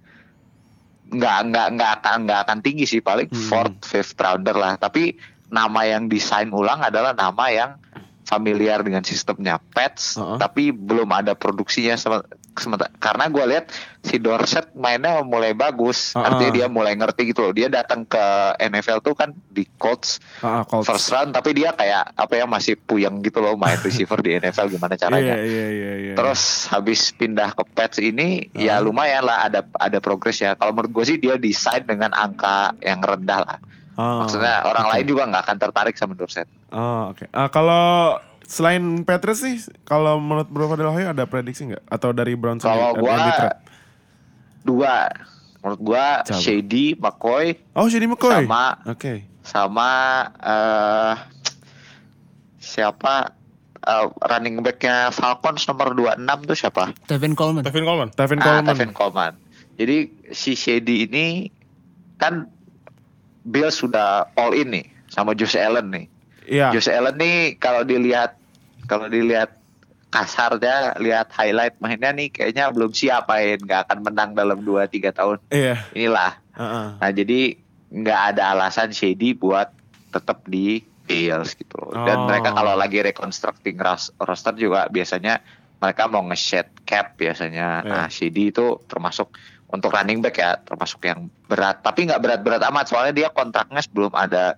nggak 1.10 1.38
nggak 1.50 1.68
nggak 1.76 1.92
akan 2.02 2.18
nggak 2.26 2.40
akan 2.48 2.58
tinggi 2.62 2.86
sih 2.86 3.02
paling 3.02 3.28
Hmm. 3.30 3.48
fourth 3.50 3.82
fifth 3.82 4.16
rounder 4.16 4.54
lah 4.54 4.78
tapi 4.78 5.18
nama 5.50 5.82
yang 5.84 6.06
desain 6.06 6.54
ulang 6.54 6.80
adalah 6.80 7.18
nama 7.18 7.46
yang 7.50 7.72
familiar 8.24 8.86
dengan 8.86 9.02
sistemnya 9.02 9.58
Pets 9.74 10.22
Uh-uh. 10.22 10.38
tapi 10.38 10.70
belum 10.70 11.10
ada 11.10 11.34
produksinya 11.34 11.98
sem- 12.60 12.70
sementara 12.70 12.92
karena 12.96 13.26
gue 13.26 13.46
lihat 13.48 13.66
si 14.00 14.16
Dorset 14.16 14.72
mainnya 14.74 15.20
mulai 15.20 15.52
bagus 15.52 16.12
Uh-uh. 16.12 16.22
artinya 16.24 16.52
dia 16.54 16.68
mulai 16.68 16.94
ngerti 16.94 17.26
gitu 17.26 17.42
loh 17.42 17.52
dia 17.52 17.66
datang 17.66 18.04
ke 18.04 18.22
NFL 18.60 19.02
tuh 19.02 19.14
kan 19.14 19.34
di 19.48 19.66
Colts 19.74 20.22
Ah, 20.40 20.62
ah, 20.62 20.64
Colts. 20.64 20.86
first 20.86 21.10
round 21.10 21.32
tapi 21.32 21.52
dia 21.52 21.72
kayak 21.72 22.14
apa 22.14 22.34
ya 22.34 22.46
masih 22.46 22.76
puyeng 22.76 23.20
gitu 23.20 23.40
loh 23.40 23.56
main 23.56 23.80
receiver 23.82 24.18
di 24.18 24.36
NFL 24.36 24.70
gimana 24.70 24.94
caranya 24.94 25.34
Iya, 25.34 25.42
iya, 25.42 25.68
iya, 25.68 25.94
iya. 25.98 26.14
Terus 26.14 26.42
habis 26.68 27.10
pindah 27.12 27.52
ke 27.52 27.64
Pets 27.66 27.98
ini 27.98 28.52
ya 28.54 28.76
Ah. 28.76 28.84
lumayan 28.84 29.24
lah 29.24 29.44
ada 29.44 29.64
ada 29.74 29.98
progres 29.98 30.38
ya. 30.38 30.54
Kalau 30.54 30.72
menurut 30.72 30.92
gue 30.92 31.06
sih 31.06 31.18
dia 31.18 31.36
desain 31.36 31.82
dengan 31.82 32.12
angka 32.12 32.76
yang 32.80 33.00
rendah 33.00 33.40
lah. 33.40 33.58
Ah, 33.94 34.22
Maksudnya 34.22 34.64
orang 34.64 34.86
oke. 34.86 34.92
lain 34.94 35.06
juga 35.06 35.24
nggak 35.26 35.44
akan 35.44 35.58
tertarik 35.58 35.96
sama 35.96 36.14
Dorset. 36.14 36.48
Oh, 36.70 37.12
oke. 37.12 37.28
Ah, 37.30 37.48
kalau 37.48 38.16
selain 38.50 38.82
Patriots 39.04 39.40
sih, 39.40 39.56
kalau 39.84 40.18
menurut 40.18 40.50
Bro 40.50 40.66
Fadil 40.68 40.90
Ohio 40.90 41.14
ada 41.14 41.24
prediksi 41.24 41.70
nggak? 41.70 41.86
Atau 41.86 42.10
dari 42.12 42.34
Browns 42.34 42.60
Kalau 42.60 42.98
gua 42.98 43.54
dua, 44.60 44.96
menurut 45.60 45.80
gua 45.80 46.06
Siapa? 46.24 46.42
Shady, 46.42 46.86
McCoy 46.96 47.54
Oh, 47.72 47.86
Shady 47.86 48.06
McCoy. 48.06 48.44
sama 48.44 48.64
Oke. 48.84 49.24
sama 49.42 49.90
eh 50.36 51.14
siapa 52.60 53.34
eh, 53.80 54.06
running 54.22 54.60
backnya 54.60 55.10
Falcons 55.10 55.64
nomor 55.64 55.94
26 55.94 56.20
tuh 56.46 56.58
siapa? 56.58 56.84
Tevin 57.06 57.34
Coleman. 57.34 57.64
Tevin 57.64 57.84
Coleman. 57.84 58.10
Tevin 58.12 58.40
Ah, 58.40 58.46
Coleman. 58.60 58.66
Tevin 58.68 58.92
Coleman. 58.92 59.34
Jadi 59.74 59.98
si 60.30 60.54
Shady 60.54 61.08
ini 61.08 61.48
kan 62.18 62.52
Bill 63.42 63.72
sudah 63.72 64.28
all 64.36 64.52
in 64.52 64.70
nih 64.70 64.86
sama 65.08 65.32
Josh 65.32 65.56
Allen 65.56 65.88
nih. 65.90 66.06
Iya. 66.46 66.76
Josh 66.76 66.92
Allen 66.92 67.16
nih 67.16 67.38
kalau 67.56 67.82
dilihat 67.82 68.36
kalau 68.90 69.06
dilihat 69.06 69.54
kasarnya 70.10 70.98
lihat 70.98 71.30
highlight 71.32 71.78
mainnya 71.78 72.10
nih 72.10 72.28
kayaknya 72.28 72.68
belum 72.68 72.90
siap 72.90 73.30
main 73.30 73.56
nggak 73.56 73.86
akan 73.86 74.00
menang 74.02 74.30
dalam 74.34 74.58
2-3 74.60 74.90
tahun 75.12 75.38
Iya. 75.48 75.86
inilah 75.94 76.34
Heeh. 76.52 76.88
nah 76.98 77.12
jadi 77.12 77.40
nggak 77.90 78.22
ada 78.34 78.44
alasan 78.52 78.90
Shady 78.90 79.34
buat 79.34 79.70
tetap 80.10 80.42
di 80.44 80.82
Bills 81.06 81.54
gitu 81.54 81.78
dan 82.00 82.18
Oh. 82.20 82.26
mereka 82.26 82.52
kalau 82.52 82.74
lagi 82.74 83.00
reconstructing 83.00 83.78
ros- 83.78 84.14
roster 84.16 84.54
juga 84.54 84.86
biasanya 84.88 85.42
mereka 85.78 86.06
mau 86.06 86.22
nge-shed 86.24 86.70
cap 86.84 87.14
biasanya 87.16 87.68
Iya. 87.80 87.90
nah 87.92 88.06
Shady 88.08 88.50
itu 88.50 88.82
termasuk 88.84 89.30
untuk 89.70 89.90
running 89.90 90.20
back 90.20 90.36
ya 90.36 90.58
termasuk 90.60 91.02
yang 91.04 91.30
berat 91.46 91.82
tapi 91.82 92.10
nggak 92.10 92.18
berat-berat 92.18 92.66
amat 92.66 92.86
soalnya 92.88 93.14
dia 93.16 93.30
kontraknya 93.30 93.78
sebelum 93.80 94.10
ada 94.12 94.58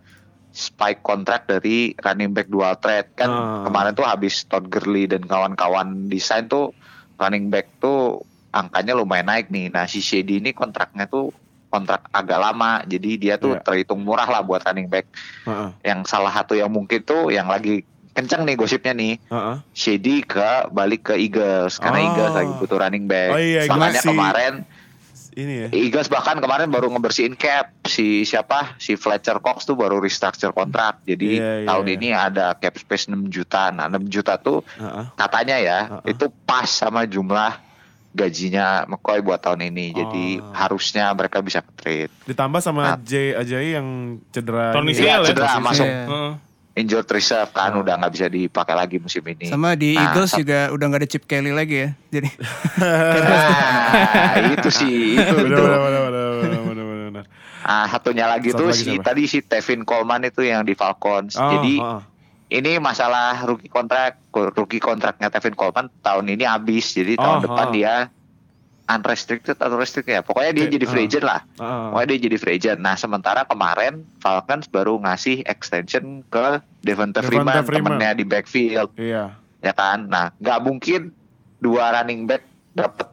spike 0.51 0.99
kontrak 1.01 1.45
dari 1.45 1.95
running 1.95 2.31
back 2.31 2.47
dual 2.47 2.75
threat 2.75 3.11
kan 3.13 3.27
Ah. 3.27 3.63
kemarin 3.63 3.91
tuh 3.91 4.03
habis 4.03 4.43
Todd 4.43 4.67
Gurley 4.67 5.05
dan 5.05 5.23
kawan-kawan 5.23 6.07
desain 6.07 6.45
tuh 6.45 6.75
running 7.15 7.47
back 7.47 7.71
tuh 7.77 8.19
angkanya 8.51 8.93
lumayan 8.93 9.25
naik 9.25 9.47
nih 9.47 9.67
nah 9.67 9.85
si 9.85 9.99
Shady 9.99 10.37
ini 10.37 10.51
kontraknya 10.51 11.05
tuh 11.05 11.31
kontrak 11.67 12.03
agak 12.09 12.35
lama 12.37 12.83
jadi 12.83 13.09
dia 13.15 13.35
tuh 13.37 13.55
Iya. 13.55 13.63
terhitung 13.63 14.03
murah 14.03 14.27
lah 14.27 14.41
buat 14.41 14.59
running 14.61 14.87
back 14.87 15.07
Heeh. 15.41 15.69
yang 15.83 16.03
salah 16.03 16.29
satu 16.29 16.51
yang 16.51 16.67
mungkin 16.67 16.99
tuh 17.01 17.31
yang 17.31 17.47
lagi 17.47 17.87
kenceng 18.11 18.43
nih 18.43 18.59
gosipnya 18.59 18.91
nih 18.91 19.15
Heeh. 19.23 19.55
Shady 19.71 20.15
ke 20.21 20.67
balik 20.67 21.07
ke 21.07 21.15
Eagles 21.15 21.79
karena 21.79 21.97
Oh. 21.97 22.05
Eagles 22.05 22.33
lagi 22.33 22.51
butuh 22.59 22.77
running 22.77 23.07
back 23.07 23.31
Oh 23.31 23.39
iya, 23.39 23.63
sih. 23.63 23.71
kemarin 24.03 24.67
Ini 25.41 25.53
ya. 25.57 25.67
Eagles 25.71 26.07
bahkan 26.07 26.37
kemarin 26.37 26.67
baru 26.67 26.89
ngebersihin 26.89 27.33
cap 27.33 27.73
si 27.83 28.21
siapa 28.21 28.77
si 28.77 28.93
Fletcher 28.93 29.37
Cox 29.37 29.63
tuh 29.63 29.73
baru 29.73 29.97
restructure 29.97 30.51
kontrak 30.51 31.01
jadi 31.03 31.27
Iya, 31.31 31.51
iya, 31.57 31.67
tahun 31.67 31.85
iya. 31.85 31.95
ini 31.95 32.07
ada 32.11 32.45
cap 32.53 32.75
space 32.75 33.07
6 33.07 33.27
juta 33.27 33.69
nah 33.69 33.87
6 33.87 34.05
juta 34.07 34.37
tuh 34.37 34.61
Heeh. 34.75 35.05
katanya 35.15 35.57
ya 35.57 35.79
Uh-uh. 35.91 36.07
itu 36.07 36.25
pas 36.41 36.65
sama 36.65 37.03
jumlah 37.03 37.57
gajinya 38.11 38.83
McCoy 38.85 39.19
buat 39.19 39.39
tahun 39.39 39.65
ini 39.65 39.85
jadi 39.93 40.25
Oh. 40.37 40.51
harusnya 40.51 41.09
mereka 41.11 41.39
bisa 41.39 41.63
trade 41.73 42.11
Ditambah 42.23 42.59
sama 42.59 42.81
Nah. 42.85 42.97
Jay 43.01 43.31
Ajayi 43.31 43.71
yang 43.73 43.87
cedera. 44.29 44.71
Tony 44.71 44.91
ini. 44.91 44.99
Iya, 44.99 45.07
Iya, 45.07 45.15
ya, 45.17 45.25
cedera 45.25 45.51
masuk 45.59 45.85
Iya. 45.85 46.05
Heeh. 46.05 46.31
Injured 46.73 47.03
reserve 47.05 47.51
kan 47.51 47.71
Oh. 47.71 47.81
udah 47.81 47.95
nggak 47.95 48.11
bisa 48.11 48.27
dipakai 48.27 48.71
lagi 48.71 48.95
musim 48.95 49.21
ini 49.23 49.45
Sama 49.45 49.73
di 49.73 49.91
Nah, 49.91 50.07
Eagles 50.07 50.31
juga 50.33 50.69
udah 50.69 50.85
nggak 50.85 51.01
ada 51.01 51.09
Chip 51.09 51.23
Kelly 51.25 51.51
lagi 51.51 51.75
ya. 51.77 51.89
Jadi 52.09 52.29
Nah, 52.77 54.35
itu 54.51 54.69
sih 54.69 55.15
itu, 55.15 55.33
Bener, 55.33 55.51
itu. 55.51 55.61
bener, 55.61 55.79
bener, 55.79 56.01
bener, 56.01 56.27
bener, 56.33 56.61
bener, 56.63 56.85
bener, 56.85 57.05
bener. 57.11 57.23
Ah, 57.61 57.85
satunya 57.85 58.25
lagi 58.25 58.49
Satu 58.49 58.59
tuh 58.59 58.67
lagi 58.69 58.79
si 58.79 58.85
siapa? 58.89 59.03
tadi 59.05 59.23
si 59.25 59.39
Tevin 59.39 59.81
Coleman 59.83 60.23
itu 60.23 60.41
yang 60.41 60.63
di 60.63 60.73
Falcons. 60.73 61.35
Oh, 61.35 61.51
Jadi 61.51 61.77
heeh. 61.77 61.99
ini 62.53 62.71
masalah 62.77 63.43
rookie 63.43 63.67
kontrak, 63.67 64.17
rookie 64.31 64.79
kontraknya 64.79 65.29
Tevin 65.29 65.53
Coleman 65.53 65.91
tahun 65.99 66.25
ini 66.29 66.43
habis. 66.43 66.89
Jadi 66.91 67.15
tahun 67.15 67.37
Oh, 67.37 67.43
depan 67.45 67.67
oh. 67.67 67.71
dia 67.71 67.93
unrestricted 68.91 69.55
atau 69.55 69.79
restricted 69.79 70.11
ya. 70.11 70.21
Pokoknya 70.21 70.51
dia 70.51 70.65
Oke, 70.67 70.73
jadi 70.75 70.85
free 70.85 71.03
oh. 71.03 71.07
agent 71.07 71.25
lah. 71.25 71.41
Heeh. 71.55 71.83
Pokoknya 71.87 72.07
dia 72.11 72.19
jadi 72.19 72.37
free 72.37 72.55
agent. 72.59 72.79
Nah, 72.83 72.95
sementara 72.95 73.41
kemarin 73.47 74.03
Falcons 74.19 74.67
baru 74.67 74.99
ngasih 74.99 75.47
extension 75.47 76.27
ke 76.27 76.59
Devonta 76.83 77.23
Devonta 77.23 77.23
Freeman, 77.23 77.63
Freeman. 77.63 77.87
temennya 77.95 78.11
di 78.13 78.25
backfield. 78.27 78.91
Iya. 78.99 79.31
ya 79.61 79.73
kan. 79.73 80.09
Nah, 80.09 80.33
nggak 80.35 80.59
mungkin 80.59 81.13
dua 81.57 81.93
running 81.95 82.25
back 82.25 82.43
dapat 82.73 83.07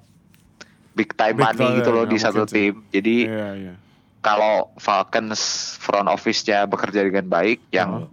big 0.93 1.15
time 1.15 1.37
Big 1.37 1.45
money 1.45 1.79
gitu 1.79 1.91
loh 1.93 2.05
di 2.05 2.19
satu 2.19 2.43
mungkin 2.43 2.51
sih. 2.51 2.67
tim. 2.73 2.75
Jadi 2.91 3.17
Iya, 3.29 3.49
iya. 3.55 3.75
kalau 4.19 4.75
Falcons 4.77 5.41
front 5.77 6.09
office-nya 6.09 6.65
bekerja 6.65 7.07
dengan 7.07 7.29
baik, 7.29 7.69
yang 7.71 8.09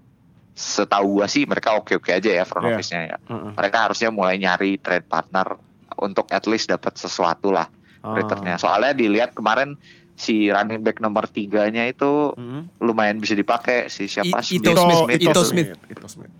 setahu 0.55 1.19
gua 1.19 1.27
sih 1.27 1.43
mereka 1.43 1.75
oke-oke 1.75 2.11
aja 2.11 2.31
ya 2.31 2.43
front 2.43 2.63
Iya. 2.63 2.71
office-nya 2.75 3.01
ya. 3.07 3.17
Heeh. 3.23 3.51
Mereka 3.55 3.77
harusnya 3.89 4.09
mulai 4.11 4.35
nyari 4.35 4.77
trade 4.77 5.03
partner 5.03 5.55
untuk 5.97 6.27
at 6.29 6.45
least 6.45 6.67
dapat 6.67 6.93
sesuatu 6.93 7.49
lah 7.49 7.67
Ah. 7.99 8.13
returnnya. 8.13 8.55
Soalnya 8.55 8.93
dilihat 8.93 9.33
kemarin 9.33 9.75
si 10.13 10.47
running 10.47 10.79
back 10.79 10.97
nomor 10.97 11.25
tiganya 11.25 11.83
itu 11.83 12.31
Mm-mm. 12.31 12.71
lumayan 12.79 13.17
bisa 13.17 13.33
dipakai 13.33 13.87
si 13.87 14.05
siapa 14.05 14.39
I- 14.39 14.45
Smith. 14.45 14.63
Ito 14.63 14.71
Smith, 14.77 15.09
Ito 15.17 15.25
Ito 15.27 15.41
Smith. 15.43 15.69
Ito 15.89 16.07
Smith. 16.07 16.33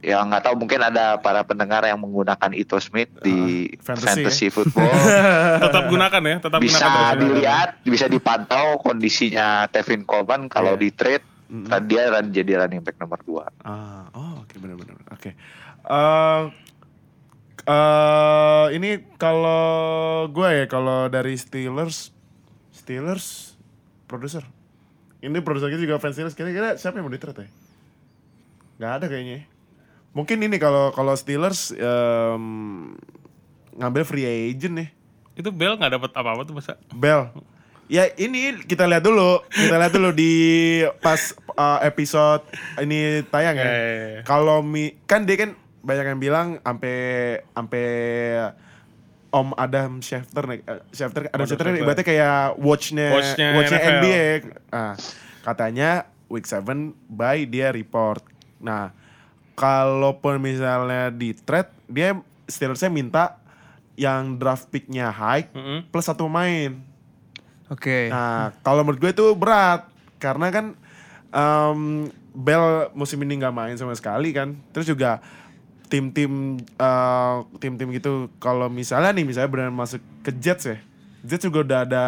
Ya 0.00 0.16
nggak 0.18 0.42
tahu 0.42 0.56
mungkin 0.56 0.80
ada 0.80 1.20
para 1.20 1.44
pendengar 1.44 1.84
yang 1.84 2.00
menggunakan 2.00 2.50
Ito 2.50 2.80
Smith 2.80 3.12
di 3.20 3.68
Ah, 3.76 3.84
fantasy 3.84 4.08
fantasy, 4.16 4.46
ya. 4.48 4.52
football. 4.56 4.88
Tetap 5.60 5.84
gunakan 5.86 6.22
ya, 6.24 6.36
tetap 6.40 6.58
bisa 6.58 6.80
gunakan 6.80 7.14
dilihat, 7.20 7.68
bisa 7.84 8.06
dipantau 8.08 8.80
kondisinya 8.80 9.68
Tevin 9.68 10.02
Coleman 10.02 10.48
kalau 10.48 10.74
Iya. 10.74 10.80
di 10.80 10.88
trade 10.90 11.26
kan 11.68 11.82
dia 11.84 12.08
jadi 12.24 12.64
running 12.64 12.80
back 12.80 12.96
nomor 12.96 13.20
2. 13.20 13.44
Ah, 13.60 14.08
oh 14.10 14.40
oke 14.40 14.54
benar-benar. 14.56 14.96
Oke. 15.10 15.36
Eh, 15.82 16.40
eh, 17.70 18.66
ini 18.74 18.90
kalau 19.14 20.26
gue 20.26 20.48
ya 20.50 20.64
kalau 20.66 21.06
dari 21.06 21.38
Steelers, 21.38 22.10
Steelers 22.74 23.54
produser. 24.10 24.42
Ini 25.22 25.38
produser 25.46 25.70
kita 25.70 25.86
juga 25.86 26.02
fans 26.02 26.18
Steelers. 26.18 26.34
Kira-kira 26.34 26.74
siapa 26.74 26.98
yang 26.98 27.06
mau 27.06 27.14
di-trade 27.14 27.46
ya? 27.46 27.48
Gak 28.80 28.92
ada 28.98 29.06
kayaknya. 29.06 29.46
ya. 29.46 29.60
Mungkin 30.10 30.42
ini 30.42 30.58
kalau 30.58 30.90
kalau 30.90 31.14
Steelers 31.14 31.70
em, 31.70 32.44
ngambil 33.78 34.02
free 34.02 34.26
agent 34.26 34.74
nih. 34.74 34.88
Itu 35.38 35.54
Bell 35.54 35.78
nggak 35.78 35.92
dapat 36.00 36.10
apa-apa 36.16 36.42
tuh 36.42 36.58
masa. 36.58 36.74
Bell. 36.90 37.30
Ya 37.90 38.06
ini 38.18 38.54
kita 38.66 38.86
lihat 38.86 39.02
dulu, 39.02 39.42
kita 39.50 39.74
lihat 39.74 39.90
dulu 39.94 40.10
di 40.14 40.32
pas 41.02 41.34
uh, 41.58 41.78
episode 41.82 42.42
ini 42.78 43.22
tayang 43.30 43.58
ya. 43.58 43.66
Ya, 43.66 43.74
ya, 43.74 44.06
ya. 44.18 44.20
Kalau 44.26 44.62
mi 44.62 44.94
kan 45.06 45.26
dia 45.26 45.38
kan 45.38 45.59
banyak 45.80 46.04
yang 46.06 46.20
bilang 46.20 46.48
sampai 46.60 46.98
sampai 47.52 47.86
Om 49.30 49.54
Adam 49.54 50.02
Schefter 50.02 50.42
nih, 50.42 50.60
eh, 50.66 50.82
Schefter 50.90 51.30
Adam 51.30 51.46
Schefter 51.46 51.66
Schefter. 51.70 51.86
berarti 51.86 52.02
kayak 52.02 52.58
watchnya 52.58 53.08
Watch-nya 53.14 53.48
watchnya 53.54 53.78
NFL. 53.78 53.94
NBA. 53.94 54.26
Nah, 54.74 54.94
katanya 55.46 55.90
week 56.26 56.50
7 56.50 56.66
by 57.06 57.46
dia 57.46 57.70
report. 57.70 58.26
Nah, 58.58 58.90
kalaupun 59.54 60.42
misalnya 60.42 61.14
di 61.14 61.30
trade 61.32 61.70
dia 61.86 62.18
Steelersnya 62.50 62.90
minta 62.90 63.38
yang 63.94 64.34
draft 64.34 64.66
picknya 64.74 65.14
high 65.14 65.46
Mm-mm. 65.54 65.86
plus 65.94 66.10
satu 66.10 66.26
pemain. 66.26 66.74
Oke. 67.70 68.10
Nah, 68.10 68.50
kalau 68.66 68.82
menurut 68.82 68.98
gue 68.98 69.12
itu 69.14 69.26
berat 69.38 69.86
karena 70.18 70.50
kan 70.50 70.74
em, 71.30 72.10
Bell 72.34 72.90
musim 72.94 73.22
ini 73.22 73.38
nggak 73.38 73.54
main 73.54 73.78
sama 73.78 73.94
sekali 73.94 74.34
kan. 74.34 74.58
Terus 74.74 74.90
juga 74.90 75.22
tim-tim 75.90 76.56
eh, 76.62 77.36
tim-tim 77.58 77.90
gitu 77.90 78.30
kalau 78.38 78.70
misalnya 78.70 79.10
nih 79.10 79.26
misalnya 79.26 79.50
benar 79.50 79.68
masuk 79.74 79.98
ke 80.22 80.30
Jets 80.38 80.70
ya. 80.70 80.78
Jets 81.26 81.44
juga 81.44 81.66
udah 81.66 81.78
ada 81.84 82.04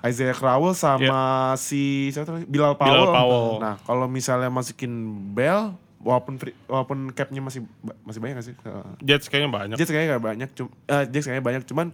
Isaiah 0.00 0.32
Crowell 0.32 0.72
sama 0.72 1.52
si 1.60 2.08
siapa? 2.10 2.40
Bilal 2.48 2.74
Powell. 2.80 3.04
Bilal 3.04 3.08
Powell. 3.12 3.48
Nah, 3.60 3.74
kalau 3.84 4.08
misalnya 4.08 4.48
masukin 4.48 4.90
Bell 5.36 5.76
walaupun 6.00 6.40
free- 6.40 6.56
walaupun 6.64 7.12
capnya 7.12 7.44
masih 7.44 7.68
masih 8.08 8.18
banyak 8.24 8.34
gak 8.40 8.46
sih? 8.48 8.56
Jets 9.04 9.28
kayaknya 9.28 9.52
banyak. 9.52 9.76
Jets 9.76 9.92
kayaknya 9.92 10.16
gak 10.16 10.24
banyak, 10.24 10.48
cum 10.56 10.66
eh, 10.88 11.04
Jets 11.12 11.28
kayaknya 11.28 11.44
banyak, 11.44 11.62
cuman 11.68 11.92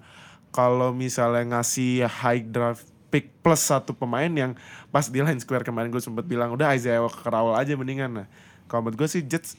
kalau 0.55 0.95
misalnya 0.95 1.59
ngasih 1.59 2.07
high 2.07 2.47
draft 2.47 2.87
pick 3.11 3.35
plus 3.43 3.61
satu 3.67 3.91
pemain 3.91 4.31
yang 4.31 4.55
pas 4.95 5.11
di 5.11 5.19
line 5.19 5.43
square 5.43 5.67
kemarin 5.67 5.91
gue 5.91 6.03
sempet 6.03 6.23
bilang 6.27 6.55
udah 6.55 6.75
Isaiah 6.75 7.03
Crowell 7.11 7.59
aja 7.59 7.75
mendingan 7.75 8.23
nah. 8.23 8.27
Kalau 8.67 8.87
menurut 8.87 9.07
gue 9.07 9.09
sih 9.11 9.23
Jets 9.23 9.55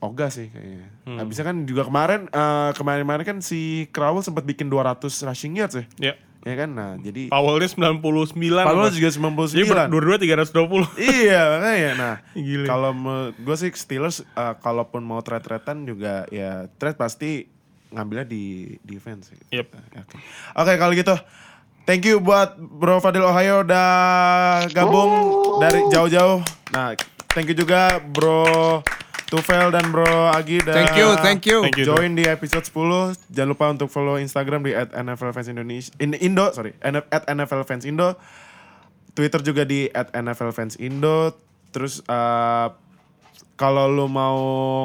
ogah 0.00 0.32
sih 0.32 0.48
kayaknya. 0.48 0.88
Nah, 1.04 1.24
bisa 1.28 1.44
kan 1.44 1.68
juga 1.68 1.84
kemarin 1.84 2.26
eh, 2.26 2.70
kemarin-kemarin 2.72 3.24
kan 3.24 3.38
si 3.44 3.84
Crowell 3.92 4.24
sempat 4.24 4.48
bikin 4.48 4.72
200 4.72 5.06
rushing 5.28 5.60
yards 5.60 5.76
ya. 5.76 5.84
Ya. 6.00 6.14
Ya 6.40 6.56
kan? 6.56 6.72
Nah, 6.72 6.96
jadi 6.96 7.28
Powell-nya 7.28 7.68
99. 8.00 8.32
Powell 8.40 8.88
juga 8.96 9.10
Jadi 9.12 9.68
99. 9.68 9.92
berdua 9.92 10.16
320. 10.16 10.96
iya 10.96 11.40
makanya 11.52 11.90
nah 12.00 12.14
kalau 12.72 12.96
gue 13.36 13.56
sih 13.60 13.68
Steelers 13.76 14.24
eh, 14.24 14.54
kalaupun 14.64 15.04
mau 15.04 15.20
trade 15.20 15.44
tradean 15.44 15.84
juga 15.84 16.24
ya 16.32 16.64
trade 16.80 16.96
pasti 16.96 17.44
ngambilnya 17.92 18.24
di 18.24 18.76
defense 18.86 19.34
sih. 19.34 19.40
Yep. 19.52 19.66
Oke 19.68 20.16
Oke, 20.56 20.72
kalau 20.80 20.92
gitu 20.96 21.12
thank 21.84 22.08
you 22.08 22.22
buat 22.24 22.56
Bro 22.56 23.04
Fadil 23.04 23.26
Ohio 23.26 23.60
udah 23.60 24.64
gabung 24.72 25.12
dari 25.60 25.84
jauh-jauh. 25.92 26.40
Nah 26.72 26.96
thank 27.36 27.52
you 27.52 27.56
juga 27.58 28.00
Bro 28.00 28.80
Tufel 29.30 29.70
dan 29.70 29.88
Bro 29.88 30.04
Agi 30.28 30.58
udah 30.58 30.74
Thank 30.74 30.98
you, 30.98 31.08
thank 31.16 31.42
you. 31.46 31.58
Thank 31.62 31.78
you. 31.78 31.86
join 31.86 32.18
di 32.18 32.26
episode 32.26 32.66
10. 32.66 33.14
Jangan 33.30 33.48
lupa 33.48 33.70
untuk 33.70 33.86
follow 33.86 34.18
Instagram 34.18 34.66
di 34.66 34.74
@nflfansindonesia 34.74 35.94
in, 35.96 36.18
Indo, 36.18 36.50
sorry, 36.50 36.74
N- 36.82 37.06
@nflfansindo. 37.06 38.18
Twitter 39.10 39.38
juga 39.40 39.62
di 39.62 39.86
@nflfansindo. 39.86 41.38
Terus 41.70 42.02
eh, 42.02 42.68
kalau 43.54 43.86
lu 43.86 44.10
mau 44.10 44.36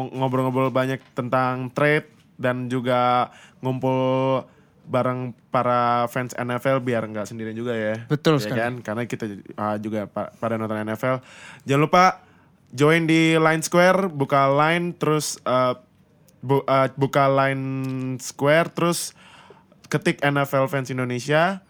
ngobrol-ngobrol 0.07 0.69
banyak 0.69 1.01
tentang 1.13 1.73
trade 1.73 2.05
dan 2.37 2.67
juga 2.67 3.31
ngumpul 3.59 4.43
bareng 4.85 5.33
para 5.49 6.05
fans 6.05 6.37
NFL 6.37 6.77
biar 6.79 7.09
nggak 7.09 7.25
sendirian 7.25 7.57
juga 7.57 7.73
ya. 7.73 8.05
Betul 8.05 8.37
Ya 8.37 8.41
sekali. 8.45 8.59
kan? 8.61 8.73
Karena 8.85 9.03
kita 9.09 9.25
uh, 9.57 9.77
juga 9.81 10.05
pa- 10.05 10.29
pada 10.29 10.61
nonton 10.61 10.77
NFL. 10.77 11.25
Jangan 11.65 11.81
lupa 11.81 12.03
join 12.73 13.05
di 13.05 13.37
Line 13.37 13.61
Square, 13.61 14.09
buka 14.09 14.49
line 14.49 14.95
terus 14.97 15.37
uh, 15.45 15.77
bu- 16.41 16.65
uh, 16.65 16.89
buka 16.97 17.29
line 17.29 17.65
Square 18.17 18.73
terus 18.73 19.13
ketik 19.91 20.21
NFL 20.25 20.69
fans 20.69 20.89
Indonesia. 20.89 21.61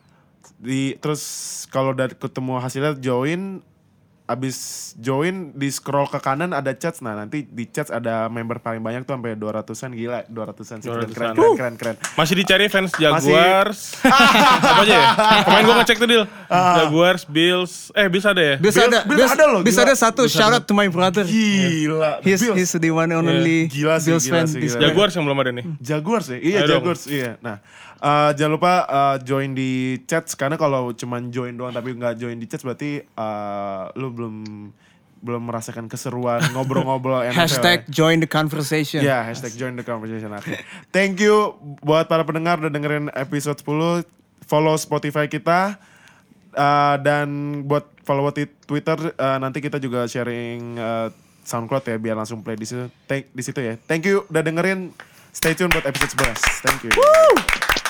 Di 0.56 0.96
terus 1.04 1.24
kalau 1.74 1.92
udah 1.92 2.12
ketemu 2.16 2.64
hasilnya 2.64 2.96
join 3.02 3.60
abis 4.26 4.58
join 4.98 5.54
di 5.54 5.70
scroll 5.70 6.10
ke 6.10 6.18
kanan 6.18 6.50
ada 6.50 6.74
chats 6.74 6.98
nah 7.00 7.14
nanti 7.14 7.46
di 7.46 7.70
chats 7.70 7.94
ada 7.94 8.26
member 8.26 8.58
paling 8.58 8.82
banyak 8.82 9.06
tuh 9.06 9.14
sampai 9.14 9.38
200-an 9.38 9.92
gila 9.94 10.20
200-an 10.26 10.78
sih 10.82 10.90
keren 10.90 11.06
200-an. 11.06 11.14
keren 11.14 11.34
keren 11.36 11.54
keren, 11.54 11.74
keren. 11.78 11.96
Masih 12.18 12.34
dicari 12.36 12.66
fans 12.66 12.90
Jaguars. 12.98 14.02
Apa 14.66 14.82
aja 14.82 14.94
ya? 14.94 15.10
Kemarin 15.46 15.64
gue 15.64 15.76
ngecek 15.78 15.98
tuh 15.98 16.08
deal. 16.08 16.26
Jaguars, 16.50 17.22
Bills. 17.24 17.74
Eh, 17.94 18.08
Bills 18.10 18.26
ada 18.26 18.42
ya? 18.42 18.56
Bisa 18.58 18.80
ada, 18.84 19.00
Bills 19.06 19.22
bisa 19.22 19.34
ada 19.38 19.46
loh, 19.46 19.62
Bisa 19.62 19.82
gila. 19.82 19.88
ada 19.88 19.96
satu 19.96 20.22
shout 20.26 20.52
out 20.52 20.66
to 20.66 20.74
my 20.74 20.90
brother. 20.90 21.22
gila 21.22 22.18
He's, 22.26 22.42
Bills. 22.42 22.58
he's 22.58 22.74
the 22.74 22.90
one 22.90 23.06
and 23.08 23.22
only 23.22 23.70
Gila 23.70 24.02
sih, 24.02 24.10
Bills 24.10 24.26
gila 24.26 24.42
fan. 24.42 24.48
sih, 24.50 24.60
gila. 24.60 24.80
Jaguars 24.82 25.14
yang 25.14 25.24
belum 25.24 25.38
ada 25.38 25.52
nih. 25.54 25.66
Jaguars 25.78 26.26
ya? 26.28 26.38
Iya 26.40 26.58
Ayo 26.58 26.66
dong. 26.66 26.74
Jaguars, 26.82 27.02
iya. 27.06 27.32
Nah, 27.40 27.56
eh, 28.00 28.30
jangan 28.34 28.52
lupa 28.56 28.74
eh, 28.84 29.16
join 29.22 29.52
di 29.52 29.72
chats 30.04 30.34
karena 30.34 30.56
kalau 30.56 30.90
cuman 30.92 31.30
join 31.30 31.54
doang 31.54 31.70
tapi 31.70 31.94
nggak 31.94 32.16
join 32.16 32.36
di 32.36 32.48
chats 32.48 32.64
berarti 32.64 33.04
eh, 33.04 33.84
lu 33.96 34.15
belum 34.16 34.36
belum 35.26 35.42
merasakan 35.50 35.90
keseruan 35.90 36.40
ngobrol-ngobrol 36.54 37.24
NFL. 37.34 37.40
Hashtag 37.40 37.80
ya. 37.90 37.92
join 37.92 38.18
the 38.22 38.30
conversation. 38.30 39.02
Ya, 39.02 39.26
hashtag 39.26 39.58
join 39.58 39.74
the 39.74 39.84
conversation. 39.84 40.32
Oke. 40.32 40.62
Thank 40.94 41.20
you 41.20 41.58
buat 41.82 42.06
para 42.06 42.22
pendengar 42.24 42.62
udah 42.62 42.72
dengerin 42.72 43.12
episode 43.12 43.58
10. 43.58 44.06
Follow 44.46 44.76
Spotify 44.78 45.26
kita. 45.26 45.82
Eh, 46.56 46.96
dan 47.04 47.28
buat 47.68 47.84
follow 48.08 48.32
di 48.32 48.48
Twitter 48.48 49.12
eh, 49.12 49.38
nanti 49.44 49.60
kita 49.60 49.76
juga 49.76 50.08
sharing 50.08 50.80
eh, 50.80 51.08
SoundCloud 51.44 51.84
ya 51.84 51.98
biar 52.00 52.16
langsung 52.16 52.40
play 52.40 52.56
di 52.56 52.64
situ. 52.64 52.88
Thank 53.12 53.36
di 53.36 53.44
situ 53.44 53.60
ya. 53.60 53.76
Thank 53.76 54.08
you 54.08 54.24
udah 54.32 54.42
dengerin. 54.42 54.96
Stay 55.36 55.52
tune 55.52 55.68
buat 55.68 55.84
episode 55.84 56.16
11. 56.16 56.64
Thank 56.64 56.88
you. 56.88 57.85